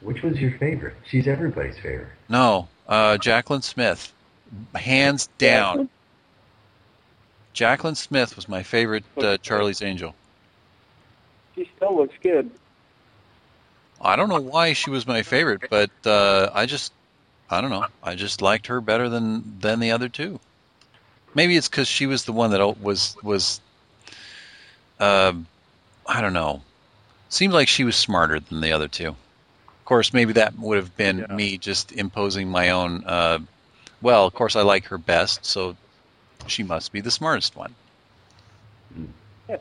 Which 0.00 0.22
was 0.22 0.38
your 0.38 0.52
favorite? 0.58 0.94
She's 1.08 1.26
everybody's 1.26 1.78
favorite. 1.78 2.08
No, 2.28 2.68
uh, 2.88 3.16
Jaclyn 3.18 3.62
Smith, 3.62 4.12
hands 4.74 5.28
down. 5.38 5.88
Jaclyn 7.54 7.96
Smith 7.96 8.36
was 8.36 8.48
my 8.48 8.62
favorite 8.62 9.04
uh, 9.16 9.38
Charlie's 9.38 9.82
Angel. 9.82 10.14
She 11.54 11.70
still 11.76 11.96
looks 11.96 12.14
good. 12.22 12.50
I 14.00 14.16
don't 14.16 14.28
know 14.28 14.40
why 14.40 14.72
she 14.72 14.90
was 14.90 15.06
my 15.06 15.22
favorite, 15.22 15.70
but 15.70 15.90
uh, 16.04 16.50
I 16.52 16.66
just, 16.66 16.92
I 17.48 17.60
don't 17.60 17.70
know, 17.70 17.86
I 18.02 18.16
just 18.16 18.42
liked 18.42 18.66
her 18.66 18.80
better 18.80 19.08
than 19.08 19.60
than 19.60 19.80
the 19.80 19.92
other 19.92 20.08
two. 20.08 20.40
Maybe 21.34 21.56
it's 21.56 21.68
because 21.68 21.88
she 21.88 22.06
was 22.06 22.24
the 22.24 22.32
one 22.32 22.50
that 22.50 22.80
was 22.80 23.16
was, 23.22 23.60
uh, 24.98 25.32
I 26.06 26.20
don't 26.20 26.32
know, 26.32 26.62
seemed 27.28 27.52
like 27.54 27.68
she 27.68 27.84
was 27.84 27.96
smarter 27.96 28.40
than 28.40 28.60
the 28.60 28.72
other 28.72 28.88
two. 28.88 29.16
Of 29.84 29.88
course, 29.88 30.14
maybe 30.14 30.32
that 30.32 30.58
would 30.58 30.78
have 30.78 30.96
been 30.96 31.18
Yeah. 31.18 31.36
me 31.36 31.58
just 31.58 31.92
imposing 31.92 32.48
my 32.48 32.70
own. 32.70 33.04
Uh, 33.04 33.40
well, 34.00 34.24
of 34.26 34.32
course, 34.32 34.56
I 34.56 34.62
like 34.62 34.86
her 34.86 34.96
best, 34.96 35.44
so 35.44 35.76
she 36.46 36.62
must 36.62 36.90
be 36.90 37.02
the 37.02 37.10
smartest 37.10 37.54
one. 37.54 37.74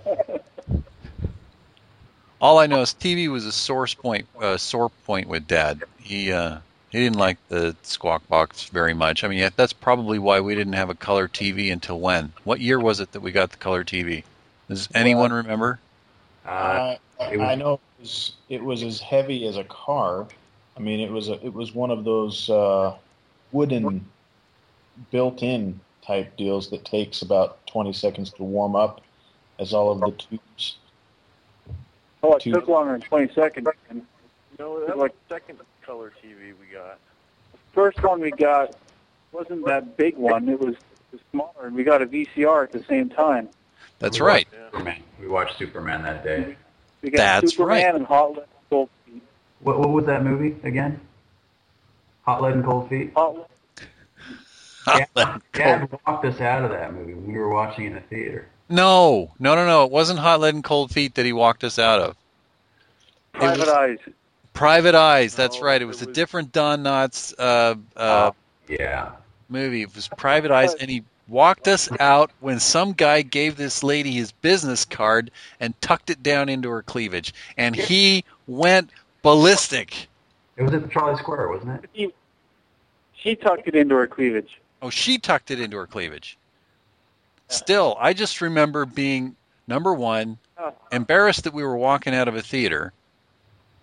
All 2.39 2.58
I 2.58 2.68
know 2.68 2.80
is 2.80 2.94
TV 2.94 3.27
was 3.27 3.46
a 3.46 3.51
source 3.51 3.94
point, 3.94 4.25
uh, 4.39 4.56
sore 4.56 4.88
point 5.06 5.27
with 5.27 5.46
Dad. 5.46 5.84
He 5.98 6.32
uh, 6.32 6.60
he 6.89 7.00
didn't 7.00 7.20
like 7.20 7.38
the 7.50 7.75
Squawk 7.84 8.25
Box 8.30 8.63
very 8.70 8.94
much. 8.94 9.25
I 9.25 9.27
mean, 9.27 9.50
that's 9.58 9.74
probably 9.74 10.20
why 10.20 10.39
we 10.39 10.56
didn't 10.56 10.72
have 10.72 10.89
a 10.89 10.96
color 10.96 11.27
TV 11.27 11.70
until 11.70 12.00
when? 12.00 12.32
What 12.46 12.62
year 12.62 12.80
was 12.80 13.01
it 13.01 13.12
that 13.12 13.20
we 13.20 13.34
got 13.34 13.51
the 13.51 13.58
color 13.58 13.84
TV? 13.84 14.24
Does 14.70 14.88
anyone 14.96 15.34
remember? 15.34 15.80
Uh, 16.46 16.96
was- 17.32 17.39
I 17.50 17.56
know 17.56 17.74
it 17.74 17.80
was, 18.01 18.32
it 18.50 18.63
was 18.63 18.84
as 18.84 19.00
heavy 19.00 19.48
as 19.48 19.58
a 19.58 19.63
car. 19.65 20.27
I 20.75 20.80
mean, 20.80 21.00
it 21.00 21.12
was 21.12 21.30
a, 21.30 21.34
it 21.46 21.53
was 21.53 21.74
one 21.75 21.92
of 21.92 22.03
those 22.03 22.50
uh, 22.50 22.96
wooden 23.51 24.06
built-in 25.12 25.80
type 26.06 26.36
deals 26.38 26.70
that 26.70 26.84
takes 26.86 27.22
about 27.22 27.65
20 27.68 27.94
seconds 27.94 28.32
to 28.34 28.44
warm 28.44 28.75
up, 28.75 29.01
as 29.60 29.74
all 29.74 29.92
of 29.92 30.00
the 30.00 30.12
tubes. 30.12 30.77
Oh, 32.22 32.36
it 32.36 32.42
Two- 32.42 32.53
took 32.53 32.68
longer 32.68 32.94
than 32.94 33.01
20 33.01 33.34
seconds. 33.34 33.68
No, 34.60 34.80
that 34.86 34.96
was 34.96 34.98
Like- 34.98 35.15
the 35.30 35.36
second 35.36 35.60
color 35.82 36.12
TV 36.24 36.53
we 36.60 36.65
got. 36.74 36.98
the 37.51 37.58
first 37.74 38.01
one 38.03 38.22
we 38.22 38.32
got 38.32 38.75
wasn't 39.32 39.65
that 39.65 39.98
big 39.98 40.15
one. 40.18 40.48
It 40.50 40.60
was, 40.60 40.75
smaller, 41.32 41.65
and 41.68 41.75
we 41.75 41.84
got 41.84 42.01
a 42.01 42.06
VCR 42.06 42.63
at 42.63 42.72
the 42.72 42.84
same 42.84 43.10
time. 43.10 43.50
That's 44.00 44.20
we 44.20 44.25
right. 44.25 44.48
Yeah. 44.51 44.65
Superman. 44.72 45.03
We 45.20 45.27
watched 45.27 45.58
Superman 45.58 46.01
that 46.03 46.24
day. 46.24 46.56
We 47.03 47.10
got 47.12 47.41
That's 47.41 47.51
Superman 47.51 47.83
right. 47.86 47.95
and 47.95 48.05
Hot 48.07 48.29
Lead 48.31 48.38
and 48.39 48.48
Cold 48.69 48.89
Feet. 49.05 49.22
What, 49.60 49.77
what 49.79 49.89
was 49.89 50.05
that 50.05 50.24
movie 50.24 50.55
again? 50.63 51.00
Hot 52.24 52.41
Lead 52.41 52.53
and 52.55 52.63
Cold 52.63 52.89
Feet. 52.89 53.12
Hot 53.15 53.36
Lead- 53.36 53.45
Dad, 55.13 55.41
Dad 55.53 56.00
walked 56.07 56.25
us 56.25 56.41
out 56.41 56.63
of 56.65 56.72
that 56.72 56.93
movie 56.93 57.13
when 57.13 57.27
we 57.31 57.38
were 57.38 57.50
watching 57.50 57.86
in 57.86 57.93
the 57.93 58.01
theater. 58.01 58.48
No, 58.69 59.31
no, 59.39 59.55
no, 59.55 59.65
no. 59.65 59.83
It 59.86 59.91
wasn't 59.91 60.19
Hot 60.19 60.39
Lead 60.39 60.55
and 60.55 60.63
Cold 60.63 60.91
Feet 60.91 61.15
that 61.15 61.25
he 61.25 61.33
walked 61.33 61.63
us 61.63 61.77
out 61.77 62.00
of. 62.01 62.15
Private 63.33 63.60
was- 63.60 63.69
Eyes. 63.69 64.00
Private 64.53 64.95
Eyes. 64.95 65.36
That's 65.36 65.60
No, 65.60 65.65
right. 65.65 65.81
It 65.81 65.83
it 65.83 65.88
was 65.88 66.01
a 66.01 66.05
was- 66.05 66.15
different 66.15 66.51
Don 66.51 66.83
Knotts 66.83 67.33
uh, 67.39 67.75
uh, 68.00 68.31
Yeah. 68.69 69.12
movie. 69.50 69.81
It 69.81 69.95
was 69.95 70.07
Private 70.10 70.51
Eyes, 70.51 70.74
and 70.75 70.89
he 70.89 71.03
walked 71.27 71.68
us 71.68 71.89
out 72.00 72.32
when 72.39 72.60
some 72.60 72.94
guy 72.94 73.22
gave 73.22 73.56
this 73.56 73.84
lady 73.84 74.12
his 74.12 74.32
business 74.32 74.86
card 74.86 75.32
and 75.60 75.80
tucked 75.82 76.10
it 76.10 76.22
down 76.22 76.50
into 76.50 76.70
her 76.70 76.82
cleavage, 76.82 77.34
and 77.58 77.75
he 77.75 78.24
went 78.48 78.89
ballistic. 79.22 80.08
It 80.58 80.63
was 80.63 80.74
at 80.74 80.82
the 80.82 80.89
Charlie 80.89 81.18
Square, 81.18 81.50
wasn't 81.50 81.84
it? 81.84 81.89
He, 81.94 82.13
she 83.13 83.36
tucked 83.36 83.68
it 83.68 83.75
into 83.75 83.96
her 83.96 84.08
cleavage. 84.08 84.60
Oh, 84.82 84.89
she 84.89 85.18
tucked 85.18 85.51
it 85.51 85.60
into 85.60 85.77
her 85.77 85.88
cleavage. 85.88 86.38
Still, 87.48 87.96
I 88.00 88.13
just 88.13 88.42
remember 88.42 88.86
being 88.86 89.36
number 89.68 89.94
one, 89.94 90.38
uh-huh. 90.58 90.72
embarrassed 90.92 91.46
that 91.46 91.53
we 91.53 91.63
were 91.63 91.77
walking 91.77 92.13
out 92.13 92.27
of 92.27 92.36
a 92.36 92.42
theater, 92.42 92.94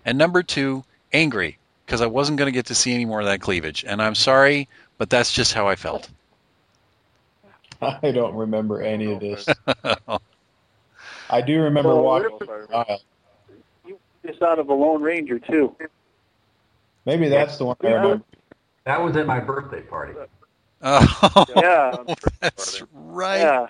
and 0.04 0.18
number 0.18 0.42
two, 0.42 0.84
angry 1.12 1.58
because 1.90 2.00
I 2.00 2.06
wasn't 2.06 2.38
going 2.38 2.46
to 2.46 2.56
get 2.56 2.66
to 2.66 2.74
see 2.76 2.94
any 2.94 3.04
more 3.04 3.18
of 3.18 3.26
that 3.26 3.40
cleavage. 3.40 3.84
And 3.84 4.00
I'm 4.00 4.14
sorry, 4.14 4.68
but 4.96 5.10
that's 5.10 5.32
just 5.32 5.52
how 5.52 5.66
I 5.66 5.74
felt. 5.74 6.08
I 8.02 8.10
don't 8.12 8.34
remember 8.34 8.82
any 8.82 9.12
of 9.12 9.20
this. 9.20 9.46
I 11.30 11.40
do 11.40 11.62
remember 11.62 11.90
Well, 11.94 12.02
walking 12.02 12.38
we're- 12.46 12.66
the. 12.68 12.98
Just 14.26 14.42
out 14.42 14.58
of 14.58 14.68
a 14.68 14.74
Lone 14.74 15.00
Ranger, 15.00 15.38
too. 15.38 15.74
Maybe 17.06 17.28
that's 17.30 17.56
the 17.56 17.64
one 17.64 17.76
I 17.82 17.86
remember. 17.86 18.24
That 18.84 19.02
was 19.02 19.16
at 19.16 19.26
my 19.26 19.40
birthday 19.40 19.80
party. 19.80 20.12
oh, 20.82 21.44
Yeah. 21.56 21.96
that's 22.40 22.82
right. 22.92 23.38
Yeah. 23.40 23.66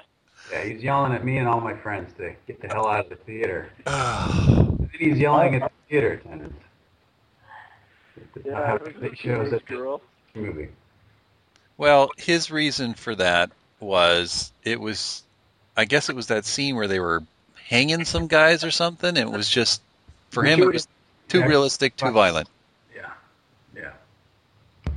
Yeah, 0.50 0.64
he's 0.64 0.82
yelling 0.82 1.12
at 1.12 1.24
me 1.24 1.36
and 1.38 1.46
all 1.46 1.60
my 1.60 1.74
friends 1.76 2.12
to 2.18 2.34
get 2.48 2.60
the 2.60 2.66
hell 2.66 2.88
out 2.88 3.04
of 3.04 3.10
the 3.10 3.16
theater. 3.16 3.70
And 3.86 4.90
he's 4.98 5.18
yelling 5.18 5.54
at 5.54 5.62
the 5.62 5.70
theater 5.88 6.12
attendants. 6.14 6.64
Yeah, 8.44 8.74
it 8.74 8.82
was 8.82 9.12
a 9.12 9.14
shows 9.16 9.48
teenage 9.50 9.62
that 9.68 10.00
movie. 10.34 10.68
well, 11.78 12.10
his 12.18 12.50
reason 12.50 12.94
for 12.94 13.14
that 13.14 13.50
was 13.80 14.52
it 14.62 14.80
was, 14.80 15.22
I 15.76 15.84
guess 15.84 16.08
it 16.08 16.16
was 16.16 16.28
that 16.28 16.44
scene 16.44 16.76
where 16.76 16.88
they 16.88 17.00
were 17.00 17.22
hanging 17.68 18.04
some 18.04 18.26
guys 18.26 18.64
or 18.64 18.70
something. 18.70 19.16
It 19.16 19.30
was 19.30 19.48
just 19.48 19.82
for 20.30 20.44
him, 20.44 20.62
it 20.62 20.72
was 20.72 20.88
too 21.28 21.42
realistic, 21.42 21.96
too 21.96 22.10
violent. 22.10 22.48
Yeah, 22.94 23.10
yeah. 23.74 24.92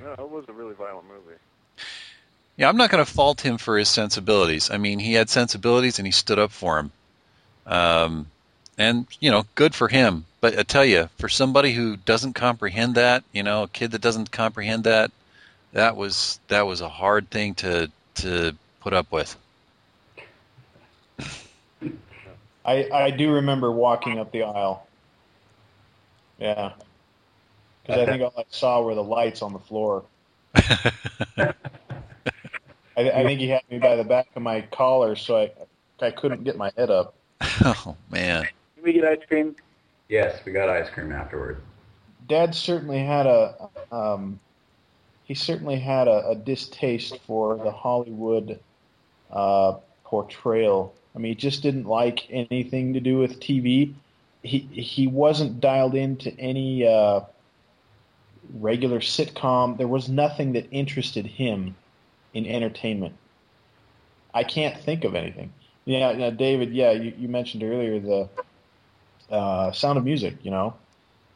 No, 0.00 0.12
it 0.12 0.30
was 0.30 0.44
a 0.48 0.52
really 0.52 0.74
violent 0.74 1.06
movie. 1.08 1.38
Yeah, 2.56 2.68
I'm 2.68 2.76
not 2.76 2.90
going 2.90 3.04
to 3.04 3.10
fault 3.10 3.40
him 3.40 3.56
for 3.56 3.78
his 3.78 3.88
sensibilities. 3.88 4.70
I 4.70 4.76
mean, 4.76 4.98
he 4.98 5.14
had 5.14 5.30
sensibilities 5.30 5.98
and 5.98 6.06
he 6.06 6.12
stood 6.12 6.38
up 6.38 6.50
for 6.50 6.78
him. 6.78 6.92
Um, 7.66 8.26
and, 8.76 9.06
you 9.18 9.30
know, 9.30 9.46
good 9.54 9.74
for 9.74 9.88
him. 9.88 10.26
But 10.42 10.58
I 10.58 10.62
tell 10.62 10.84
you, 10.84 11.08
for 11.16 11.30
somebody 11.30 11.72
who 11.72 11.96
doesn't 11.96 12.34
comprehend 12.34 12.96
that, 12.96 13.24
you 13.32 13.42
know, 13.42 13.62
a 13.62 13.68
kid 13.68 13.92
that 13.92 14.02
doesn't 14.02 14.30
comprehend 14.30 14.84
that, 14.84 15.10
that 15.72 15.96
was 15.96 16.40
that 16.48 16.66
was 16.66 16.80
a 16.80 16.88
hard 16.88 17.30
thing 17.30 17.54
to 17.56 17.90
to 18.16 18.56
put 18.80 18.92
up 18.92 19.10
with. 19.12 19.36
I, 22.64 22.88
I 22.92 23.10
do 23.10 23.32
remember 23.32 23.70
walking 23.72 24.18
up 24.18 24.32
the 24.32 24.42
aisle. 24.42 24.86
Yeah. 26.38 26.72
Because 27.82 28.02
I 28.02 28.06
think 28.06 28.22
all 28.22 28.34
I 28.36 28.44
saw 28.50 28.82
were 28.82 28.94
the 28.94 29.02
lights 29.02 29.42
on 29.42 29.52
the 29.52 29.58
floor. 29.58 30.04
I, 30.54 31.54
I 32.96 33.24
think 33.24 33.40
he 33.40 33.48
had 33.48 33.62
me 33.70 33.78
by 33.78 33.96
the 33.96 34.04
back 34.04 34.28
of 34.36 34.42
my 34.42 34.60
collar, 34.60 35.16
so 35.16 35.36
I 35.36 35.50
I 36.00 36.10
couldn't 36.10 36.44
get 36.44 36.56
my 36.56 36.70
head 36.76 36.90
up. 36.90 37.14
oh 37.40 37.96
man. 38.10 38.46
Did 38.76 38.84
we 38.84 38.92
get 38.92 39.04
ice 39.04 39.18
cream? 39.26 39.56
Yes, 40.08 40.40
we 40.44 40.52
got 40.52 40.68
ice 40.68 40.88
cream 40.90 41.12
afterward. 41.12 41.62
Dad 42.28 42.54
certainly 42.54 42.98
had 42.98 43.26
a 43.26 43.68
um, 43.90 44.38
he 45.30 45.34
certainly 45.34 45.78
had 45.78 46.08
a, 46.08 46.30
a 46.30 46.34
distaste 46.34 47.16
for 47.24 47.56
the 47.56 47.70
Hollywood 47.70 48.58
uh, 49.30 49.74
portrayal. 50.02 50.92
I 51.14 51.20
mean, 51.20 51.30
he 51.30 51.36
just 51.36 51.62
didn't 51.62 51.84
like 51.84 52.26
anything 52.30 52.94
to 52.94 53.00
do 53.00 53.16
with 53.16 53.38
TV. 53.38 53.94
He 54.42 54.58
he 54.72 55.06
wasn't 55.06 55.60
dialed 55.60 55.94
into 55.94 56.36
any 56.36 56.84
uh, 56.84 57.20
regular 58.54 58.98
sitcom. 58.98 59.78
There 59.78 59.86
was 59.86 60.08
nothing 60.08 60.54
that 60.54 60.66
interested 60.72 61.26
him 61.26 61.76
in 62.34 62.44
entertainment. 62.44 63.14
I 64.34 64.42
can't 64.42 64.76
think 64.80 65.04
of 65.04 65.14
anything. 65.14 65.52
Yeah, 65.84 66.30
David. 66.30 66.72
Yeah, 66.72 66.90
you, 66.90 67.12
you 67.16 67.28
mentioned 67.28 67.62
earlier 67.62 68.00
the 68.00 68.28
uh, 69.30 69.70
Sound 69.70 69.96
of 69.96 70.02
Music. 70.02 70.38
You 70.42 70.50
know, 70.50 70.74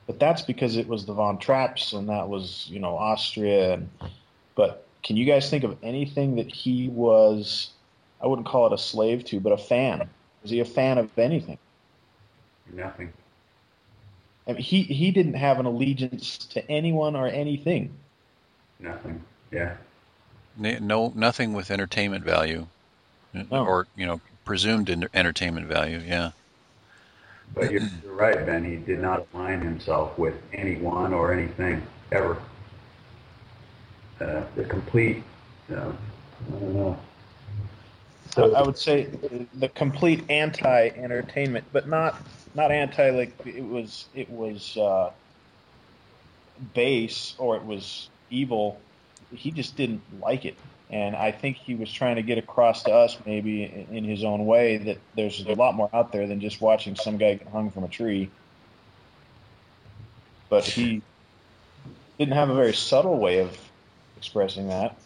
but 0.07 0.19
that's 0.19 0.43
because 0.43 0.77
it 0.77 0.87
was 0.87 1.07
the 1.07 1.13
Von 1.13 1.39
Trapps 1.39 1.93
and 1.93 2.09
that 2.09 2.29
was 2.29 2.67
you 2.69 2.79
know 2.79 2.97
Austria. 2.97 3.75
And, 3.75 3.91
but 4.55 4.87
can 5.03 5.17
you 5.17 5.25
guys 5.25 5.51
think 5.51 5.65
of 5.65 5.77
anything 5.83 6.37
that 6.37 6.51
he 6.51 6.89
was? 6.89 7.71
I 8.23 8.27
wouldn't 8.27 8.47
call 8.47 8.67
it 8.67 8.73
a 8.73 8.79
slave 8.79 9.25
to, 9.27 9.41
but 9.41 9.53
a 9.53 9.59
fan. 9.59 10.09
Was 10.43 10.51
he 10.51 10.61
a 10.61 10.65
fan 10.65 10.99
of 10.99 11.17
anything? 11.19 11.59
Nothing. 12.73 13.13
I 14.47 14.53
mean, 14.53 14.63
he 14.63 14.83
he 14.83 15.11
didn't 15.11 15.35
have 15.35 15.59
an 15.59 15.67
allegiance 15.67 16.39
to 16.49 16.71
anyone 16.71 17.17
or 17.17 17.27
anything. 17.27 17.95
Nothing. 18.79 19.23
Yeah. 19.51 19.77
No, 20.57 21.13
nothing 21.17 21.53
with 21.53 21.71
entertainment 21.71 22.25
value, 22.25 22.67
No. 23.33 23.45
or 23.51 23.87
you 23.97 24.07
know, 24.07 24.21
presumed 24.45 24.89
entertainment 25.15 25.67
value. 25.67 26.01
Yeah. 26.07 26.31
But 27.53 27.71
you're, 27.71 27.83
you're 28.03 28.15
right, 28.15 28.45
Ben. 28.47 28.65
He 28.65 28.77
did 28.77 29.01
not 29.01 29.27
align 29.35 29.61
himself 29.61 30.19
with 30.19 30.35
anyone 30.53 31.13
or 31.13 31.33
anything 31.33 31.83
ever. 32.13 32.39
Uh, 34.21 34.43
the 34.57 34.65
complete. 34.65 35.23
Uh, 35.71 35.75
I 35.75 36.51
don't 36.51 36.75
know. 36.75 36.99
I, 38.37 38.43
I 38.43 38.63
would 38.63 38.79
say 38.79 39.09
the 39.55 39.69
complete 39.69 40.25
anti-entertainment, 40.31 41.65
but 41.73 41.89
not 41.89 42.17
not 42.55 42.71
anti 42.71 43.11
like 43.11 43.35
it 43.47 43.65
was 43.65 44.07
it 44.15 44.31
was 44.31 44.77
uh, 44.77 45.11
base 46.75 47.35
or 47.39 47.57
it 47.57 47.65
was 47.65 48.09
evil. 48.31 48.81
He 49.35 49.51
just 49.51 49.77
didn't 49.77 50.03
like 50.21 50.45
it, 50.45 50.57
and 50.91 51.17
I 51.17 51.33
think 51.33 51.57
he 51.57 51.75
was 51.75 51.91
trying 51.91 52.17
to 52.17 52.23
get 52.23 52.39
across 52.39 52.83
to 52.85 52.93
us, 52.93 53.17
maybe 53.25 53.87
in, 53.91 54.05
his 54.05 54.23
own 54.23 54.47
way, 54.47 54.77
that 54.79 54.99
there's 55.17 55.45
a 55.47 55.55
lot 55.55 55.75
more 55.75 55.89
out 55.93 56.13
there 56.13 56.27
than 56.27 56.41
just 56.41 56.61
watching 56.61 56.95
some 56.95 57.17
guy 57.17 57.35
get 57.35 57.49
hung 57.49 57.71
from 57.71 57.85
a 57.85 57.89
tree. 57.89 58.31
But 60.51 60.65
he 60.65 61.03
didn't 62.19 62.35
have 62.35 62.51
a 62.51 62.55
very 62.55 62.75
subtle 62.75 63.19
way 63.19 63.39
of 63.41 63.59
expressing 64.17 64.69
that. 64.69 64.97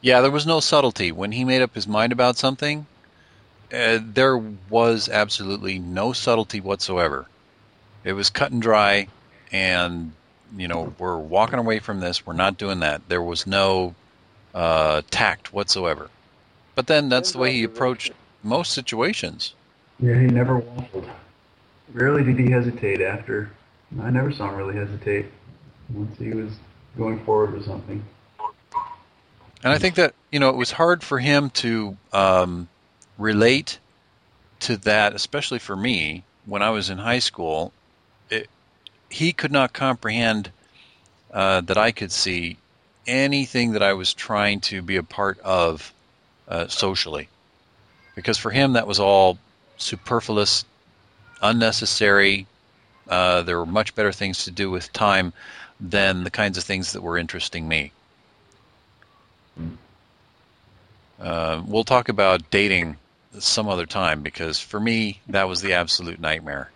Yeah, 0.00 0.22
there 0.22 0.30
was 0.30 0.46
no 0.46 0.60
subtlety 0.60 1.12
when 1.12 1.32
he 1.32 1.44
made 1.44 1.60
up 1.60 1.74
his 1.74 1.86
mind 1.86 2.12
about 2.12 2.38
something. 2.38 2.86
Uh, 3.72 3.98
there 4.02 4.36
was 4.38 5.08
absolutely 5.08 5.78
no 5.78 6.12
subtlety 6.12 6.60
whatsoever. 6.60 7.26
It 8.02 8.14
was 8.14 8.30
cut 8.30 8.50
and 8.50 8.62
dry, 8.62 9.08
and 9.52 10.12
you 10.56 10.66
know 10.66 10.94
we're 10.98 11.18
walking 11.18 11.58
away 11.58 11.78
from 11.78 12.00
this. 12.00 12.26
We're 12.26 12.32
not 12.32 12.56
doing 12.56 12.80
that. 12.80 13.02
There 13.08 13.22
was 13.22 13.46
no 13.46 13.94
uh, 14.54 15.02
tact 15.10 15.52
whatsoever. 15.52 16.08
But 16.74 16.86
then 16.86 17.08
that's 17.08 17.32
the 17.32 17.38
way 17.38 17.52
he 17.52 17.64
approached 17.64 18.12
most 18.42 18.72
situations. 18.72 19.54
Yeah, 19.98 20.18
he 20.18 20.26
never 20.26 20.60
waffled. 20.60 21.08
Rarely 21.92 22.24
did 22.24 22.38
he 22.38 22.50
hesitate 22.50 23.00
after. 23.00 23.50
I 24.00 24.10
never 24.10 24.32
saw 24.32 24.48
him 24.48 24.56
really 24.56 24.76
hesitate 24.76 25.26
once 25.92 26.16
he 26.18 26.30
was 26.30 26.52
going 26.96 27.22
forward 27.24 27.52
with 27.52 27.66
something. 27.66 28.02
And 29.62 29.72
I 29.72 29.78
think 29.78 29.96
that 29.96 30.14
you 30.30 30.40
know 30.40 30.48
it 30.48 30.56
was 30.56 30.70
hard 30.70 31.02
for 31.02 31.18
him 31.18 31.50
to 31.50 31.96
um, 32.12 32.68
relate 33.18 33.78
to 34.60 34.76
that, 34.78 35.14
especially 35.14 35.58
for 35.58 35.76
me, 35.76 36.24
when 36.46 36.62
I 36.62 36.70
was 36.70 36.90
in 36.90 36.98
high 36.98 37.18
school, 37.18 37.72
it, 38.30 38.48
he 39.10 39.32
could 39.32 39.52
not 39.52 39.72
comprehend 39.72 40.50
uh, 41.32 41.60
that 41.62 41.76
I 41.76 41.92
could 41.92 42.12
see 42.12 42.56
anything 43.10 43.72
that 43.72 43.82
I 43.82 43.92
was 43.94 44.14
trying 44.14 44.60
to 44.60 44.80
be 44.80 44.96
a 44.96 45.02
part 45.02 45.40
of 45.40 45.92
uh, 46.48 46.68
socially. 46.68 47.28
Because 48.14 48.38
for 48.38 48.50
him, 48.50 48.74
that 48.74 48.86
was 48.86 49.00
all 49.00 49.38
superfluous, 49.76 50.64
unnecessary. 51.42 52.46
Uh, 53.08 53.42
there 53.42 53.58
were 53.58 53.66
much 53.66 53.94
better 53.94 54.12
things 54.12 54.44
to 54.44 54.50
do 54.50 54.70
with 54.70 54.92
time 54.92 55.32
than 55.80 56.24
the 56.24 56.30
kinds 56.30 56.58
of 56.58 56.64
things 56.64 56.92
that 56.92 57.02
were 57.02 57.18
interesting 57.18 57.66
me. 57.66 57.92
Uh, 61.20 61.62
we'll 61.66 61.84
talk 61.84 62.08
about 62.08 62.50
dating 62.50 62.96
some 63.38 63.68
other 63.68 63.86
time 63.86 64.22
because 64.22 64.58
for 64.58 64.80
me, 64.80 65.20
that 65.28 65.48
was 65.48 65.60
the 65.60 65.74
absolute 65.74 66.20
nightmare. 66.20 66.70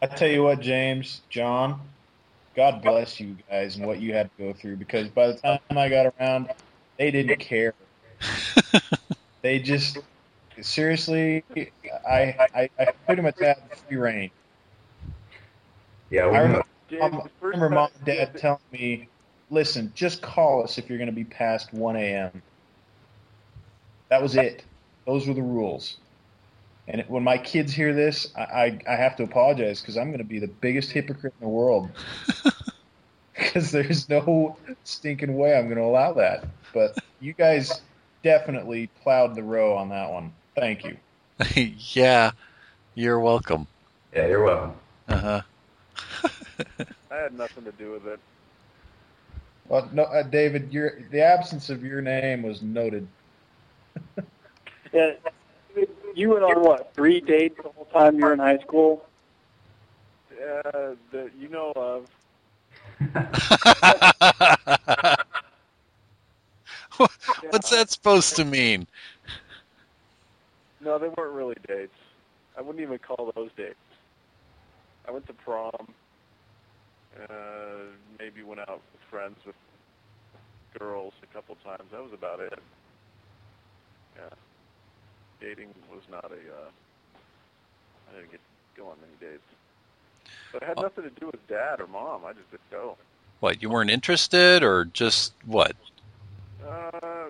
I 0.00 0.06
tell 0.06 0.28
you 0.28 0.42
what, 0.42 0.60
James, 0.60 1.20
John, 1.30 1.80
God 2.54 2.82
bless 2.82 3.18
you 3.18 3.36
guys 3.50 3.76
and 3.76 3.86
what 3.86 4.00
you 4.00 4.14
had 4.14 4.30
to 4.36 4.44
go 4.44 4.52
through 4.52 4.76
because 4.76 5.08
by 5.08 5.28
the 5.28 5.34
time 5.34 5.58
I 5.70 5.88
got 5.88 6.12
around, 6.18 6.50
they 6.98 7.10
didn't 7.10 7.40
care. 7.40 7.74
they 9.42 9.58
just 9.58 9.98
seriously, 10.60 11.44
I 12.08 12.36
I, 12.54 12.70
I 12.78 12.86
pretty 13.06 13.22
much 13.22 13.36
had 13.40 13.56
free 13.88 13.96
reign. 13.96 14.30
Yeah, 16.10 16.28
we 16.28 16.36
I 16.36 16.40
know. 16.40 16.42
remember, 16.42 16.66
James, 16.88 17.02
I 17.02 17.08
the 17.08 17.30
first 17.40 17.54
remember 17.56 17.70
mom 17.70 17.90
and 17.96 18.04
dad 18.04 18.36
telling 18.36 18.60
me, 18.70 19.08
"Listen, 19.50 19.92
just 19.94 20.22
call 20.22 20.62
us 20.62 20.78
if 20.78 20.88
you're 20.88 20.98
going 20.98 21.06
to 21.10 21.12
be 21.12 21.24
past 21.24 21.72
1 21.72 21.96
a.m." 21.96 22.42
That 24.10 24.22
was 24.22 24.36
it. 24.36 24.64
Those 25.06 25.26
were 25.26 25.34
the 25.34 25.42
rules. 25.42 25.96
And 26.86 27.00
it, 27.00 27.10
when 27.10 27.22
my 27.22 27.38
kids 27.38 27.72
hear 27.72 27.94
this, 27.94 28.32
I, 28.36 28.42
I, 28.42 28.78
I 28.88 28.96
have 28.96 29.16
to 29.16 29.22
apologize 29.22 29.80
because 29.80 29.96
I'm 29.96 30.08
going 30.08 30.18
to 30.18 30.24
be 30.24 30.38
the 30.38 30.48
biggest 30.48 30.90
hypocrite 30.90 31.34
in 31.40 31.46
the 31.46 31.50
world. 31.52 31.90
Because 33.36 33.72
there's 33.72 34.08
no 34.08 34.56
stinking 34.84 35.36
way 35.36 35.56
I'm 35.56 35.64
going 35.64 35.76
to 35.76 35.82
allow 35.82 36.12
that. 36.12 36.44
But 36.72 36.96
you 37.20 37.32
guys 37.32 37.82
definitely 38.22 38.88
plowed 39.02 39.34
the 39.34 39.42
row 39.42 39.76
on 39.76 39.88
that 39.88 40.08
one. 40.10 40.32
Thank 40.56 40.84
you. 40.84 40.96
yeah, 41.94 42.30
you're 42.94 43.18
welcome. 43.18 43.66
Yeah, 44.14 44.28
you're 44.28 44.44
welcome. 44.44 44.74
Uh 45.08 45.16
huh. 45.18 45.42
I 47.10 47.16
had 47.16 47.36
nothing 47.36 47.64
to 47.64 47.72
do 47.72 47.90
with 47.90 48.06
it. 48.06 48.20
Well, 49.68 49.88
no, 49.92 50.04
uh, 50.04 50.22
David, 50.22 50.72
your 50.72 51.00
the 51.10 51.20
absence 51.20 51.70
of 51.70 51.82
your 51.82 52.00
name 52.02 52.42
was 52.42 52.62
noted. 52.62 53.06
Yeah, 54.92 55.12
you 56.14 56.30
went 56.30 56.44
on 56.44 56.62
what 56.62 56.94
three 56.94 57.20
dates 57.20 57.56
the 57.62 57.68
whole 57.68 57.84
time 57.86 58.18
you 58.18 58.24
were 58.24 58.32
in 58.32 58.38
high 58.38 58.58
school? 58.58 59.04
Uh, 60.32 60.94
that 61.12 61.30
you 61.38 61.48
know 61.48 61.72
of. 61.76 62.08
What's 67.50 67.70
that 67.70 67.90
supposed 67.90 68.36
to 68.36 68.44
mean? 68.44 68.86
No, 70.80 70.98
they 70.98 71.08
weren't 71.08 71.32
really 71.32 71.56
dates. 71.66 71.96
I 72.56 72.60
wouldn't 72.60 72.82
even 72.82 72.98
call 72.98 73.32
those 73.34 73.50
dates. 73.56 73.74
I 75.08 75.10
went 75.10 75.26
to 75.26 75.32
prom. 75.32 75.88
Uh, 77.28 77.32
maybe 78.18 78.42
went 78.42 78.60
out 78.60 78.80
with 78.92 79.00
friends 79.10 79.36
with 79.46 79.54
girls 80.78 81.12
a 81.22 81.34
couple 81.34 81.56
times. 81.64 81.90
That 81.92 82.02
was 82.02 82.12
about 82.12 82.40
it. 82.40 82.58
Yeah. 84.16 84.28
Dating 85.44 85.74
was 85.92 86.00
not 86.10 86.24
a. 86.24 86.36
Uh, 86.36 86.70
I 88.10 88.16
didn't 88.16 88.30
get 88.30 88.40
go 88.76 88.88
on 88.88 88.96
many 89.00 89.32
dates. 89.32 89.42
But 90.52 90.62
it 90.62 90.66
had 90.68 90.78
Oh. 90.78 90.82
nothing 90.82 91.04
to 91.04 91.10
do 91.10 91.26
with 91.26 91.46
dad 91.48 91.80
or 91.80 91.86
mom. 91.86 92.24
I 92.24 92.32
just 92.32 92.50
didn't 92.50 92.70
go. 92.70 92.96
What, 93.40 93.60
you 93.60 93.68
weren't 93.68 93.90
interested, 93.90 94.62
or 94.62 94.86
just 94.86 95.34
what? 95.44 95.76
Uh, 96.66 97.26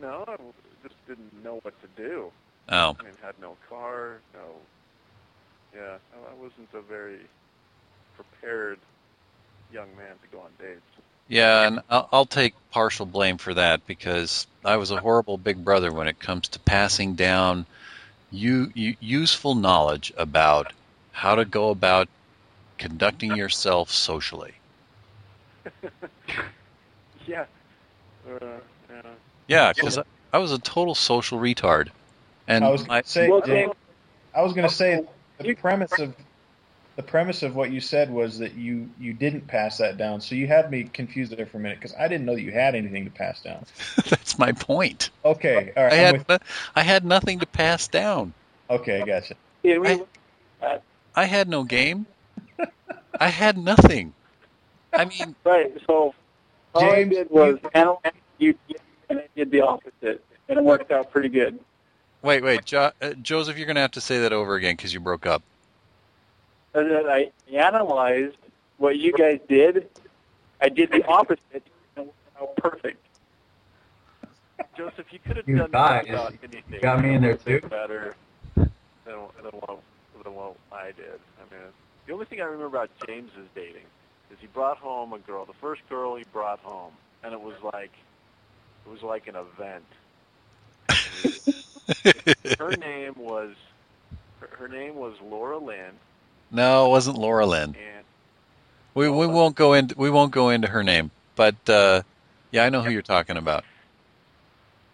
no, 0.00 0.24
I 0.26 0.36
just 0.82 1.06
didn't 1.06 1.44
know 1.44 1.60
what 1.62 1.74
to 1.82 1.88
do. 1.96 2.32
Oh, 2.68 2.96
I 2.98 3.02
mean, 3.04 3.12
had 3.22 3.38
no 3.40 3.56
car, 3.68 4.18
no. 4.34 4.56
Yeah, 5.74 5.98
I 6.28 6.34
wasn't 6.34 6.68
a 6.74 6.80
very 6.80 7.20
prepared 8.16 8.80
young 9.72 9.94
man 9.96 10.16
to 10.22 10.28
go 10.36 10.40
on 10.40 10.50
dates. 10.58 10.80
Yeah, 11.32 11.66
and 11.66 11.80
I'll, 11.88 12.08
I'll 12.12 12.26
take 12.26 12.52
partial 12.70 13.06
blame 13.06 13.38
for 13.38 13.54
that 13.54 13.86
because 13.86 14.46
I 14.64 14.76
was 14.76 14.90
a 14.90 15.00
horrible 15.00 15.38
big 15.38 15.64
brother 15.64 15.90
when 15.90 16.06
it 16.06 16.20
comes 16.20 16.46
to 16.48 16.58
passing 16.60 17.14
down 17.14 17.64
you, 18.30 18.70
you, 18.74 18.96
useful 19.00 19.54
knowledge 19.54 20.12
about 20.18 20.74
how 21.12 21.34
to 21.34 21.46
go 21.46 21.70
about 21.70 22.08
conducting 22.76 23.34
yourself 23.34 23.90
socially. 23.90 24.52
Yeah. 27.26 27.44
Uh, 28.28 28.38
yeah. 28.90 29.02
Yeah, 29.46 29.72
because 29.72 29.96
I, 29.96 30.02
I 30.32 30.38
was 30.38 30.50
a 30.50 30.58
total 30.58 30.96
social 30.96 31.38
retard, 31.38 31.88
and 32.48 32.64
I 32.64 32.68
was 32.68 32.82
going 32.82 33.02
to 33.02 33.08
say, 33.08 33.28
Well, 33.28 33.74
I 34.34 34.42
was 34.42 34.52
going 34.54 34.68
to 34.68 34.74
say 34.74 35.00
the 35.38 35.54
premise 35.54 35.96
of 36.00 36.16
the 36.96 37.02
premise 37.02 37.42
of 37.42 37.54
what 37.54 37.70
you 37.70 37.80
said 37.80 38.10
was 38.10 38.38
that 38.38 38.54
you 38.54 38.88
you 39.00 39.12
didn't 39.14 39.46
pass 39.46 39.78
that 39.78 39.96
down. 39.96 40.20
So 40.20 40.34
you 40.34 40.46
had 40.46 40.70
me 40.70 40.84
confused 40.84 41.34
there 41.36 41.46
for 41.46 41.56
a 41.56 41.60
minute 41.60 41.78
because 41.80 41.94
I 41.98 42.06
didn't 42.08 42.26
know 42.26 42.34
that 42.34 42.42
you 42.42 42.52
had 42.52 42.74
anything 42.74 43.04
to 43.04 43.10
pass 43.10 43.40
down. 43.40 43.64
that's 44.10 44.38
my 44.38 44.52
point. 44.52 45.10
Okay, 45.24 45.72
all 45.76 45.84
right. 45.84 45.92
I 45.92 45.96
had 45.96 46.18
with- 46.18 46.28
no- 46.28 46.38
I 46.76 46.82
had 46.82 47.04
nothing 47.04 47.38
to 47.40 47.46
pass 47.46 47.88
down. 47.88 48.34
okay, 48.68 49.00
I 49.00 49.06
gotcha. 49.06 49.34
Yeah, 49.62 49.78
we, 49.78 50.02
I- 50.62 50.80
I 51.14 51.24
had 51.26 51.48
no 51.48 51.64
game. 51.64 52.06
I 53.20 53.28
had 53.28 53.58
nothing. 53.58 54.14
I 54.92 55.04
mean, 55.04 55.34
right. 55.44 55.72
So 55.86 56.14
all 56.74 56.80
James, 56.80 57.14
I 57.14 57.18
did 57.20 57.30
was 57.30 57.58
analyze 57.74 58.12
you, 58.38 58.54
and 59.10 59.18
I 59.20 59.28
did 59.36 59.50
the 59.50 59.60
opposite, 59.60 60.24
and 60.48 60.58
it 60.58 60.64
worked 60.64 60.90
out 60.90 61.10
pretty 61.10 61.28
good. 61.28 61.58
wait, 62.22 62.42
wait, 62.42 62.64
jo- 62.64 62.92
uh, 63.02 63.12
Joseph, 63.20 63.56
you're 63.58 63.66
going 63.66 63.76
to 63.76 63.82
have 63.82 63.90
to 63.92 64.00
say 64.00 64.20
that 64.20 64.32
over 64.32 64.54
again 64.54 64.74
because 64.76 64.92
you 64.94 65.00
broke 65.00 65.26
up. 65.26 65.42
And 66.74 66.90
then 66.90 67.06
I 67.06 67.30
analyzed 67.52 68.36
what 68.78 68.98
you 68.98 69.12
guys 69.12 69.40
did. 69.48 69.88
I 70.60 70.68
did 70.68 70.90
the 70.90 71.04
opposite, 71.06 71.62
and 71.96 72.06
it 72.06 72.12
worked 72.38 72.40
out 72.40 72.56
perfect. 72.56 72.98
Joseph, 74.76 75.06
you 75.12 75.18
could 75.18 75.36
have 75.36 75.48
You 75.48 75.56
done 75.58 75.70
guys, 75.70 76.06
about 76.08 76.32
anything. 76.42 76.62
you 76.72 76.80
got 76.80 77.02
me 77.02 77.14
in 77.14 77.22
there, 77.22 77.36
too. 77.36 77.60
Better 77.68 78.14
than, 78.54 78.70
than 79.04 79.52
what 79.52 79.80
than 80.24 80.34
what 80.34 80.54
I 80.72 80.86
did. 80.92 81.18
I 81.38 81.52
mean, 81.54 81.62
the 82.06 82.12
only 82.14 82.26
thing 82.26 82.40
I 82.40 82.44
remember 82.44 82.66
about 82.66 82.90
James's 83.06 83.48
dating 83.54 83.82
is 84.30 84.38
he 84.40 84.46
brought 84.46 84.78
home 84.78 85.12
a 85.12 85.18
girl, 85.18 85.44
the 85.44 85.52
first 85.54 85.82
girl 85.88 86.14
he 86.16 86.24
brought 86.32 86.60
home, 86.60 86.92
and 87.24 87.32
it 87.34 87.40
was 87.40 87.56
like 87.74 87.90
it 88.86 88.90
was 88.90 89.02
like 89.02 89.26
an 89.26 89.34
event. 89.36 89.84
Her 92.58 92.70
name 92.76 93.14
was 93.18 93.54
her, 94.40 94.48
her 94.58 94.68
name 94.68 94.94
was 94.96 95.14
Laura 95.22 95.58
Lynn, 95.58 95.92
no, 96.52 96.86
it 96.86 96.90
wasn't 96.90 97.18
Laura 97.18 97.46
Lynn. 97.46 97.74
and 97.74 98.04
We 98.94 99.08
we 99.08 99.26
won't 99.26 99.56
go 99.56 99.72
into 99.72 99.94
we 99.98 100.10
won't 100.10 100.32
go 100.32 100.50
into 100.50 100.68
her 100.68 100.82
name, 100.82 101.10
but 101.36 101.56
uh, 101.68 102.02
yeah, 102.50 102.64
I 102.64 102.70
know 102.70 102.82
who 102.82 102.90
you're 102.90 103.02
talking 103.02 103.36
about. 103.36 103.64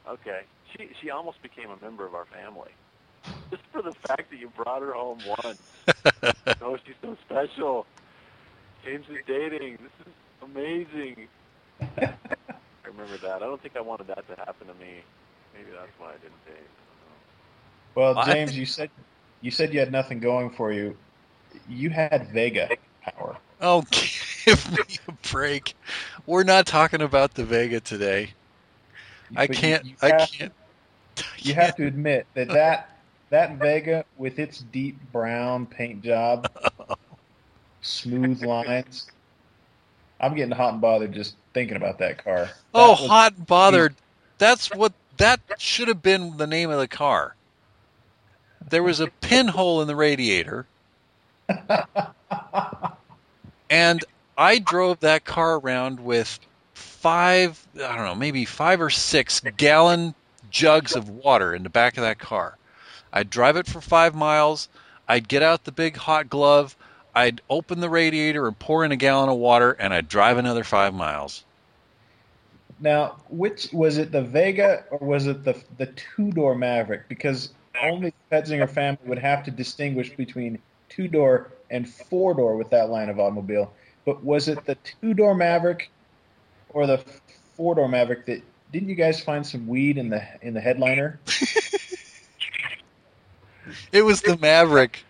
okay, 0.09 0.43
she 0.73 0.89
she 1.01 1.11
almost 1.11 1.43
became 1.43 1.71
a 1.71 1.85
member 1.85 2.07
of 2.07 2.15
our 2.15 2.27
family. 2.27 2.71
Just 3.51 3.63
for 3.73 3.83
the 3.83 3.95
fact 4.07 4.31
that 4.31 4.39
you 4.39 4.51
brought 4.57 4.83
her 4.83 4.93
home 4.93 5.21
once. 5.25 5.59
oh, 6.63 6.77
she's 6.85 6.95
so 7.03 7.17
special. 7.27 7.87
James 8.85 9.07
is 9.11 9.19
dating. 9.27 9.79
This 9.81 10.07
is 10.07 10.13
amazing. 10.43 11.29
I 12.85 12.89
remember 12.89 13.19
that. 13.19 13.37
I 13.37 13.47
don't 13.47 13.61
think 13.63 13.77
I 13.77 13.81
wanted 13.81 14.09
that 14.09 14.27
to 14.29 14.37
happen 14.37 14.67
to 14.69 14.75
me. 14.75 15.03
Maybe 15.55 15.71
that's 15.73 15.93
why 15.99 16.11
I 16.11 16.19
didn't 16.19 16.45
date. 16.47 16.69
Well, 17.95 18.15
James, 18.23 18.57
you 18.57 18.67
said 18.67 18.91
you 19.41 19.51
said 19.51 19.73
you 19.73 19.81
had 19.81 19.93
nothing 19.93 20.21
going 20.21 20.51
for 20.51 20.73
you. 20.73 20.97
You 21.69 21.91
had 21.91 22.29
Vega 22.29 22.69
power. 23.03 23.37
Oh, 23.61 23.83
give 24.45 24.71
me 24.71 24.97
a 25.09 25.13
break. 25.31 25.75
We're 26.27 26.45
not 26.45 26.67
talking 26.67 27.03
about 27.03 27.35
the 27.35 27.45
Vega 27.45 27.81
today. 27.81 28.31
I 29.37 29.47
But 29.47 29.57
you- 29.57 29.61
can't. 29.63 29.85
You, 29.85 29.95
I 30.03 30.07
have, 30.09 30.31
can't. 30.31 30.53
You 31.39 31.55
have 31.55 31.75
to 31.77 31.87
admit 31.87 32.27
that 32.35 32.49
that 32.49 32.91
that 33.31 33.57
Vega 33.57 34.05
with 34.17 34.39
its 34.39 34.61
deep 34.61 34.97
brown 35.13 35.67
paint 35.67 36.03
job, 36.03 36.49
smooth 37.83 38.43
lines. 38.45 39.11
I'm 40.21 40.35
getting 40.35 40.55
hot 40.55 40.73
and 40.73 40.81
bothered 40.81 41.13
just 41.13 41.35
thinking 41.55 41.77
about 41.77 41.99
that 41.99 42.23
car. 42.25 42.47
That 42.47 42.55
Oh, 42.75 42.91
was- 42.91 43.07
hot 43.09 43.35
and 43.37 43.47
bothered. 43.47 43.95
That's 44.39 44.73
what 44.75 44.93
that 45.17 45.41
should 45.59 45.89
have 45.89 46.03
been 46.03 46.37
the 46.37 46.47
name 46.47 46.71
of 46.71 46.79
the 46.79 46.87
car. 46.89 47.35
There 48.71 48.83
was 48.83 49.01
a 49.01 49.09
pinhole 49.09 49.81
in 49.83 49.89
the 49.89 49.97
radiator, 49.97 50.67
and 53.71 54.05
I 54.37 54.59
drove 54.59 55.01
that 55.01 55.25
car 55.25 55.57
around 55.57 56.01
with 56.01 56.39
five, 56.75 57.67
I 57.77 57.97
don't 57.97 58.07
know, 58.07 58.15
maybe 58.15 58.45
five 58.45 58.81
or 58.81 58.91
six 58.91 59.41
gallon 59.57 60.15
jugs 60.51 60.95
of 60.97 61.09
water 61.09 61.55
in 61.55 61.63
the 61.63 61.69
back 61.69 61.97
of 61.97 62.03
that 62.03 62.19
car. 62.19 62.57
I'd 63.13 63.31
drive 63.31 63.57
it 63.57 63.67
for 63.67 63.81
five 63.81 64.15
miles. 64.15 64.69
I'd 65.09 65.29
get 65.29 65.43
out 65.43 65.65
the 65.65 65.73
big 65.73 65.97
hot 65.97 66.29
glove. 66.29 66.77
I'd 67.15 67.41
open 67.49 67.81
the 67.81 67.89
radiator 67.89 68.47
and 68.47 68.59
pour 68.59 68.85
in 68.85 68.93
a 68.93 68.97
gallon 68.97 69.29
of 69.29 69.39
water, 69.39 69.73
and 69.73 69.93
I'd 69.93 70.09
drive 70.09 70.39
another 70.39 70.65
five 70.65 70.95
miles. 70.95 71.45
Now, 72.81 73.17
which 73.29 73.73
was 73.73 73.99
it, 73.99 74.13
the 74.13 74.23
Vega 74.23 74.85
or 74.91 74.99
was 74.99 75.27
it 75.27 75.43
the 75.45 75.61
the 75.79 75.87
two 75.87 76.31
door 76.31 76.55
Maverick? 76.55 77.09
Because 77.09 77.53
only 77.83 78.11
the 78.11 78.37
Petzinger 78.37 78.69
family 78.69 79.01
would 79.07 79.19
have 79.19 79.45
to 79.45 79.51
distinguish 79.51 80.15
between 80.15 80.59
two 80.89 81.09
door 81.09 81.53
and 81.71 81.89
four 81.89 82.35
door 82.35 82.57
with 82.57 82.71
that 82.71 82.91
line 82.91 83.09
of 83.09 83.19
automobile. 83.19 83.73
But 84.05 84.25
was 84.25 84.49
it 84.49 84.65
the 84.65 84.77
two 84.77 85.15
door 85.15 85.35
Maverick 85.35 85.91
or 86.71 86.87
the 86.87 87.03
four 87.57 87.75
door 87.75 87.89
Maverick 87.89 88.27
that 88.27 88.43
didn't 88.73 88.89
you 88.89 88.95
guys 88.95 89.21
find 89.21 89.47
some 89.47 89.67
weed 89.67 89.99
in 89.99 90.09
the 90.09 90.23
in 90.43 90.55
the 90.55 90.61
headliner? 90.61 91.21
It 93.93 94.03
was 94.03 94.23
the 94.23 94.37
Maverick. 94.39 95.05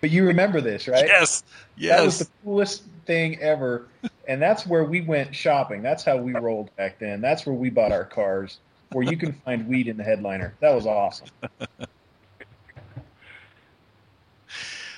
But 0.00 0.10
you 0.10 0.24
remember 0.24 0.60
this, 0.60 0.86
right? 0.86 1.06
Yes, 1.06 1.42
Yes. 1.78 1.98
That 1.98 2.04
was 2.04 2.18
the 2.18 2.28
coolest 2.44 2.82
thing 3.06 3.38
ever. 3.40 3.86
And 4.26 4.42
that's 4.42 4.66
where 4.66 4.84
we 4.84 5.00
went 5.00 5.34
shopping. 5.34 5.82
That's 5.82 6.04
how 6.04 6.16
we 6.16 6.32
rolled 6.32 6.74
back 6.76 6.98
then. 6.98 7.20
That's 7.20 7.46
where 7.46 7.54
we 7.54 7.70
bought 7.70 7.92
our 7.92 8.04
cars, 8.04 8.58
where 8.90 9.04
you 9.04 9.16
can 9.16 9.32
find 9.44 9.68
weed 9.68 9.86
in 9.86 9.96
the 9.96 10.02
headliner. 10.04 10.54
That 10.60 10.74
was 10.74 10.86
awesome. 10.86 11.28
I 11.42 11.46
don't 11.46 11.86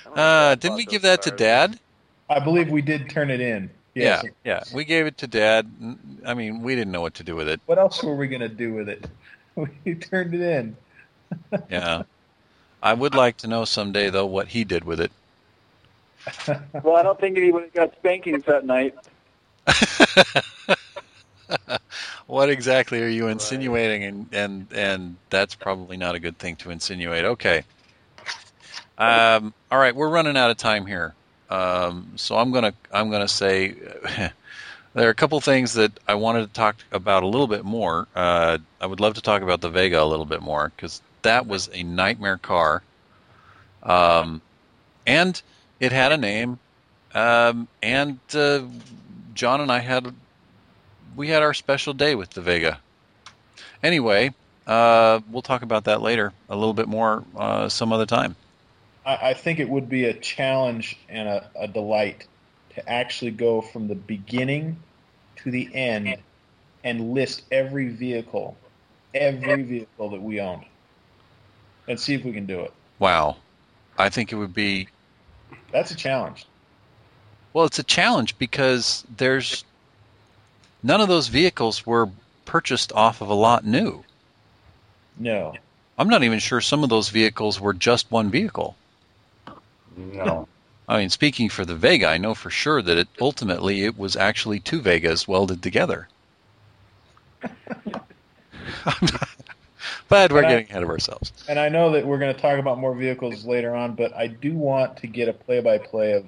Uh, 0.15 0.55
didn't 0.55 0.75
we 0.77 0.85
give 0.85 1.03
that 1.03 1.21
to. 1.23 1.31
Dad? 1.31 1.79
I 2.29 2.39
believe 2.39 2.69
we 2.69 2.81
did 2.81 3.09
turn 3.09 3.29
it 3.29 3.41
in. 3.41 3.69
Yes. 3.93 4.23
Yeah, 4.23 4.31
yeah. 4.45 4.63
We 4.73 4.85
gave 4.85 5.05
it 5.05 5.17
to 5.19 5.27
Dad. 5.27 5.69
I 6.25 6.33
mean, 6.33 6.61
we 6.61 6.75
didn't 6.75 6.91
know 6.91 7.01
what 7.01 7.15
to 7.15 7.23
do 7.23 7.35
with 7.35 7.49
it. 7.49 7.59
What 7.65 7.77
else 7.77 8.01
were 8.01 8.15
we 8.15 8.27
going 8.27 8.41
to 8.41 8.49
do 8.49 8.73
with 8.73 8.89
it? 8.89 9.05
We 9.83 9.95
turned 9.95 10.33
it 10.33 10.41
in. 10.41 10.77
Yeah. 11.69 12.03
I 12.81 12.93
would 12.93 13.13
like 13.13 13.37
to 13.37 13.47
know 13.47 13.65
someday, 13.65 14.09
though, 14.09 14.25
what 14.25 14.47
he 14.47 14.63
did 14.63 14.85
with 14.85 15.01
it. 15.01 15.11
Well, 16.83 16.95
I 16.95 17.03
don't 17.03 17.19
think 17.19 17.37
he 17.37 17.51
would 17.51 17.73
got 17.73 17.93
spankings 17.95 18.45
that 18.45 18.65
night. 18.65 18.95
what 22.27 22.49
exactly 22.49 23.01
are 23.01 23.07
you 23.07 23.27
insinuating? 23.27 24.03
And, 24.03 24.27
and 24.31 24.67
and 24.73 25.17
that's 25.29 25.55
probably 25.55 25.97
not 25.97 26.15
a 26.15 26.19
good 26.19 26.37
thing 26.37 26.55
to 26.57 26.71
insinuate. 26.71 27.25
Okay. 27.25 27.63
Um, 28.97 29.53
all 29.71 29.79
right, 29.79 29.95
we're 29.95 30.09
running 30.09 30.37
out 30.37 30.51
of 30.51 30.57
time 30.57 30.85
here, 30.85 31.13
um, 31.49 32.13
so 32.15 32.37
I'm 32.37 32.51
gonna 32.51 32.73
I'm 32.91 33.09
gonna 33.09 33.27
say 33.27 33.69
there 34.93 35.07
are 35.07 35.11
a 35.11 35.15
couple 35.15 35.39
things 35.41 35.73
that 35.73 35.91
I 36.07 36.15
wanted 36.15 36.47
to 36.47 36.53
talk 36.53 36.75
about 36.91 37.23
a 37.23 37.27
little 37.27 37.47
bit 37.47 37.63
more. 37.63 38.07
Uh, 38.15 38.59
I 38.79 38.85
would 38.85 38.99
love 38.99 39.15
to 39.15 39.21
talk 39.21 39.41
about 39.41 39.61
the 39.61 39.69
Vega 39.69 40.01
a 40.01 40.05
little 40.05 40.25
bit 40.25 40.41
more 40.41 40.71
because 40.75 41.01
that 41.23 41.47
was 41.47 41.69
a 41.73 41.83
nightmare 41.83 42.37
car, 42.37 42.83
um, 43.83 44.41
and 45.07 45.41
it 45.79 45.91
had 45.91 46.11
a 46.11 46.17
name, 46.17 46.59
um, 47.13 47.67
and 47.81 48.19
uh, 48.33 48.61
John 49.33 49.61
and 49.61 49.71
I 49.71 49.79
had 49.79 50.13
we 51.15 51.29
had 51.29 51.41
our 51.41 51.53
special 51.53 51.93
day 51.93 52.15
with 52.15 52.31
the 52.31 52.41
Vega. 52.41 52.79
Anyway, 53.83 54.33
uh, 54.67 55.19
we'll 55.29 55.41
talk 55.41 55.63
about 55.63 55.85
that 55.85 56.01
later 56.01 56.33
a 56.49 56.55
little 56.55 56.73
bit 56.73 56.87
more 56.87 57.23
uh, 57.35 57.67
some 57.67 57.91
other 57.91 58.05
time. 58.05 58.35
I, 59.05 59.29
I 59.29 59.33
think 59.33 59.59
it 59.59 59.69
would 59.69 59.89
be 59.89 60.05
a 60.05 60.13
challenge 60.13 60.97
and 61.09 61.27
a, 61.27 61.49
a 61.55 61.67
delight 61.67 62.27
to 62.75 62.89
actually 62.89 63.31
go 63.31 63.61
from 63.61 63.87
the 63.87 63.95
beginning 63.95 64.77
to 65.37 65.51
the 65.51 65.69
end 65.73 66.17
and 66.83 67.13
list 67.13 67.43
every 67.51 67.89
vehicle, 67.89 68.57
every 69.13 69.63
vehicle 69.63 70.09
that 70.09 70.21
we 70.21 70.39
owned, 70.39 70.65
and 71.87 71.99
see 71.99 72.13
if 72.13 72.23
we 72.23 72.31
can 72.31 72.45
do 72.45 72.61
it. 72.61 72.73
Wow, 72.99 73.37
I 73.97 74.09
think 74.09 74.31
it 74.31 74.35
would 74.35 74.53
be 74.53 74.87
That's 75.71 75.91
a 75.91 75.95
challenge. 75.95 76.45
well. 77.53 77.65
It's 77.65 77.79
a 77.79 77.83
challenge 77.83 78.37
because 78.37 79.03
there's 79.17 79.63
none 80.83 81.01
of 81.01 81.07
those 81.07 81.27
vehicles 81.27 81.85
were 81.85 82.09
purchased 82.45 82.91
off 82.93 83.21
of 83.21 83.29
a 83.29 83.33
lot 83.33 83.65
new. 83.65 84.03
No. 85.17 85.53
I'm 85.97 86.09
not 86.09 86.23
even 86.23 86.39
sure 86.39 86.61
some 86.61 86.83
of 86.83 86.89
those 86.89 87.09
vehicles 87.09 87.59
were 87.59 87.73
just 87.73 88.09
one 88.11 88.29
vehicle. 88.31 88.75
No. 89.97 90.47
I 90.87 90.97
mean, 90.97 91.09
speaking 91.09 91.49
for 91.49 91.63
the 91.63 91.75
Vega, 91.75 92.07
I 92.07 92.17
know 92.17 92.33
for 92.33 92.49
sure 92.49 92.81
that 92.81 92.97
it 92.97 93.07
ultimately 93.19 93.83
it 93.83 93.97
was 93.97 94.15
actually 94.15 94.59
two 94.59 94.81
Vegas 94.81 95.27
welded 95.27 95.61
together. 95.63 96.07
but 100.09 100.31
we're 100.31 100.39
And 100.39 100.47
I- 100.47 100.49
getting 100.51 100.69
ahead 100.69 100.83
of 100.83 100.89
ourselves. 100.89 101.31
And 101.47 101.59
I 101.59 101.69
know 101.69 101.91
that 101.91 102.05
we're 102.05 102.19
going 102.19 102.33
to 102.35 102.41
talk 102.41 102.59
about 102.59 102.79
more 102.79 102.93
vehicles 102.93 103.45
later 103.45 103.75
on, 103.75 103.93
but 103.95 104.13
I 104.13 104.27
do 104.27 104.53
want 104.53 104.97
to 104.97 105.07
get 105.07 105.29
a 105.29 105.33
play-by-play 105.33 106.13
of 106.13 106.25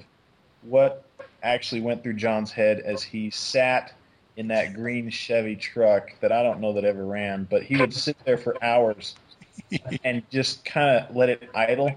what 0.63 1.03
actually 1.41 1.81
went 1.81 2.03
through 2.03 2.13
John's 2.13 2.51
head 2.51 2.79
as 2.79 3.03
he 3.03 3.29
sat 3.29 3.93
in 4.37 4.47
that 4.47 4.73
green 4.73 5.09
Chevy 5.09 5.55
truck 5.55 6.11
that 6.21 6.31
I 6.31 6.41
don't 6.41 6.59
know 6.59 6.73
that 6.73 6.85
ever 6.85 7.05
ran, 7.05 7.45
but 7.49 7.63
he 7.63 7.77
would 7.77 7.93
sit 7.93 8.17
there 8.25 8.37
for 8.37 8.61
hours 8.63 9.15
and 10.03 10.23
just 10.31 10.63
kind 10.65 10.97
of 11.05 11.15
let 11.15 11.29
it 11.29 11.49
idle. 11.53 11.91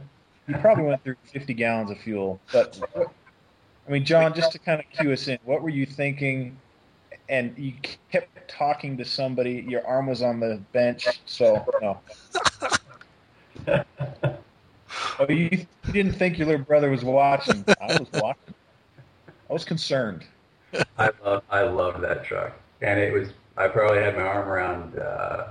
He 0.47 0.55
probably 0.55 0.85
went 0.85 1.03
through 1.03 1.17
50 1.33 1.55
gallons 1.55 1.91
of 1.91 1.99
fuel. 1.99 2.41
But 2.53 2.79
I 3.87 3.91
mean, 3.91 4.05
John, 4.05 4.35
just 4.35 4.53
to 4.53 4.59
kind 4.59 4.81
of 4.81 4.87
cue 4.91 5.13
us 5.13 5.29
in, 5.29 5.39
what 5.45 5.63
were 5.63 5.69
you 5.69 5.87
thinking? 5.87 6.57
And 7.29 7.57
you 7.59 7.73
kept 8.13 8.49
talking 8.49 8.97
to 8.99 9.05
somebody. 9.05 9.65
Your 9.69 9.85
arm 9.87 10.07
was 10.07 10.23
on 10.23 10.39
the 10.39 10.61
bench, 10.73 11.07
so 11.27 11.65
no. 11.83 12.01
Oh, 15.19 15.27
you, 15.29 15.67
you 15.87 15.93
didn't 15.93 16.13
think 16.13 16.39
your 16.39 16.47
little 16.47 16.65
brother 16.65 16.91
was 16.91 17.05
watching? 17.05 17.65
I 17.81 17.99
was 17.99 18.09
watching. 18.15 18.55
I 19.49 19.53
was 19.53 19.65
concerned. 19.65 20.25
I 20.99 21.11
love 21.25 21.43
I 21.51 21.63
love 21.63 22.01
that 22.03 22.25
truck, 22.25 22.53
and 22.83 23.01
it 23.01 23.13
was 23.13 23.31
I 23.57 23.69
probably 23.69 24.03
had 24.03 24.15
my 24.15 24.23
arm 24.23 24.49
around 24.49 24.99
uh, 24.99 25.49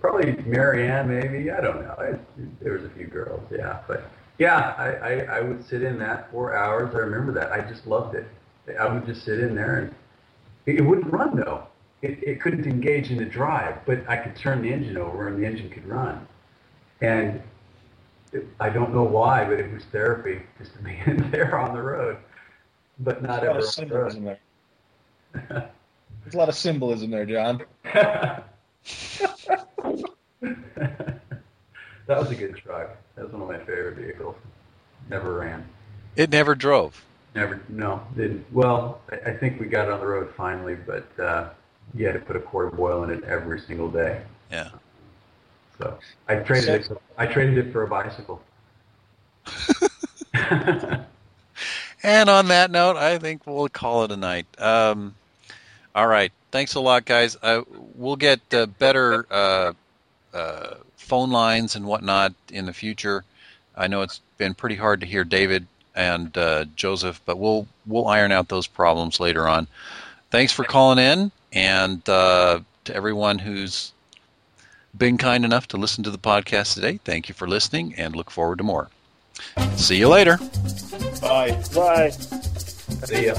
probably 0.00 0.32
Marianne 0.46 1.08
maybe 1.08 1.50
I 1.50 1.60
don't 1.60 1.82
know. 1.82 1.94
I, 1.98 2.18
there 2.60 2.72
was 2.74 2.84
a 2.84 2.90
few 2.90 3.06
girls, 3.06 3.42
yeah, 3.50 3.80
but 3.88 4.10
yeah, 4.38 4.74
I, 4.78 4.88
I 4.88 5.38
I 5.38 5.40
would 5.40 5.66
sit 5.66 5.82
in 5.82 5.98
that 5.98 6.30
for 6.30 6.54
hours. 6.56 6.94
I 6.94 6.98
remember 6.98 7.32
that. 7.32 7.52
I 7.52 7.60
just 7.60 7.86
loved 7.86 8.14
it. 8.14 8.26
I 8.78 8.86
would 8.92 9.06
just 9.06 9.24
sit 9.24 9.40
in 9.40 9.54
there 9.54 9.78
and 9.78 9.94
it, 10.66 10.76
it 10.76 10.82
wouldn't 10.82 11.12
run 11.12 11.36
though. 11.36 11.64
It, 12.02 12.22
it 12.22 12.40
couldn't 12.40 12.66
engage 12.66 13.10
in 13.10 13.18
the 13.18 13.24
drive, 13.26 13.84
but 13.84 14.08
I 14.08 14.16
could 14.16 14.34
turn 14.34 14.62
the 14.62 14.72
engine 14.72 14.96
over 14.96 15.28
and 15.28 15.42
the 15.42 15.46
engine 15.46 15.68
could 15.68 15.86
run. 15.86 16.26
And 17.02 17.42
it, 18.32 18.46
I 18.58 18.70
don't 18.70 18.94
know 18.94 19.02
why, 19.02 19.44
but 19.44 19.60
it 19.60 19.70
was 19.72 19.84
therapy 19.86 20.40
just 20.58 20.72
to 20.74 20.78
be 20.82 20.98
in 21.06 21.30
there 21.30 21.58
on 21.58 21.74
the 21.74 21.82
road, 21.82 22.16
but 23.00 23.22
not 23.22 23.42
There's 23.42 23.42
a 23.42 23.46
lot 23.46 23.56
ever 23.56 23.58
of 23.58 23.64
on 23.78 23.88
the 23.88 23.94
road. 23.94 24.12
symbolism 24.12 24.24
there. 24.24 24.38
There's 26.22 26.34
a 26.34 26.38
lot 26.38 26.48
of 26.48 26.54
symbolism 26.54 27.10
there, 27.10 27.26
John. 27.26 27.62
that 30.40 31.20
was 32.08 32.30
a 32.30 32.34
good 32.34 32.56
truck. 32.56 32.96
That 33.14 33.24
was 33.24 33.32
one 33.32 33.42
of 33.42 33.48
my 33.48 33.58
favorite 33.58 33.96
vehicles. 33.96 34.36
Never 35.08 35.38
ran. 35.38 35.66
It 36.16 36.30
never 36.30 36.54
drove. 36.54 37.04
Never. 37.34 37.60
No, 37.68 38.02
didn't. 38.16 38.44
Well, 38.52 39.00
I, 39.10 39.30
I 39.30 39.36
think 39.36 39.60
we 39.60 39.66
got 39.66 39.86
it 39.88 39.92
on 39.92 40.00
the 40.00 40.06
road 40.06 40.32
finally, 40.36 40.74
but 40.74 41.06
uh, 41.18 41.50
you 41.94 42.06
had 42.06 42.14
to 42.14 42.20
put 42.20 42.36
a 42.36 42.40
quart 42.40 42.72
of 42.72 42.80
oil 42.80 43.04
in 43.04 43.10
it 43.10 43.24
every 43.24 43.60
single 43.60 43.90
day. 43.90 44.22
Yeah. 44.50 44.70
So 45.78 45.98
I 46.28 46.36
traded 46.36 46.68
it. 46.70 46.86
For, 46.86 47.00
I 47.16 47.26
traded 47.26 47.58
it 47.58 47.72
for 47.72 47.82
a 47.82 47.88
bicycle. 47.88 48.42
And 52.02 52.30
on 52.30 52.48
that 52.48 52.70
note, 52.70 52.96
I 52.96 53.18
think 53.18 53.46
we'll 53.46 53.68
call 53.68 54.04
it 54.04 54.12
a 54.12 54.16
night. 54.16 54.46
Um, 54.58 55.14
all 55.94 56.06
right. 56.06 56.32
Thanks 56.50 56.74
a 56.74 56.80
lot, 56.80 57.04
guys. 57.04 57.36
Uh, 57.42 57.62
we'll 57.94 58.16
get 58.16 58.40
uh, 58.52 58.66
better 58.66 59.26
uh, 59.30 59.72
uh, 60.34 60.74
phone 60.96 61.30
lines 61.30 61.76
and 61.76 61.86
whatnot 61.86 62.34
in 62.50 62.66
the 62.66 62.72
future. 62.72 63.24
I 63.76 63.86
know 63.86 64.02
it's 64.02 64.20
been 64.38 64.54
pretty 64.54 64.76
hard 64.76 65.00
to 65.00 65.06
hear 65.06 65.24
David 65.24 65.66
and 65.94 66.36
uh, 66.36 66.64
Joseph, 66.76 67.20
but 67.24 67.38
we'll 67.38 67.66
we'll 67.86 68.08
iron 68.08 68.32
out 68.32 68.48
those 68.48 68.66
problems 68.66 69.20
later 69.20 69.48
on. 69.48 69.66
Thanks 70.30 70.52
for 70.52 70.64
calling 70.64 70.98
in, 70.98 71.32
and 71.52 72.06
uh, 72.08 72.60
to 72.84 72.94
everyone 72.94 73.38
who's 73.38 73.92
been 74.96 75.18
kind 75.18 75.44
enough 75.44 75.68
to 75.68 75.76
listen 75.76 76.04
to 76.04 76.10
the 76.10 76.18
podcast 76.18 76.74
today. 76.74 76.98
Thank 77.04 77.28
you 77.28 77.34
for 77.34 77.48
listening, 77.48 77.94
and 77.96 78.14
look 78.16 78.30
forward 78.30 78.58
to 78.58 78.64
more. 78.64 78.88
See 79.76 79.96
you 79.96 80.08
later. 80.08 80.38
Bye. 81.20 81.60
Bye. 81.74 82.10
See 82.10 83.26
ya. 83.26 83.34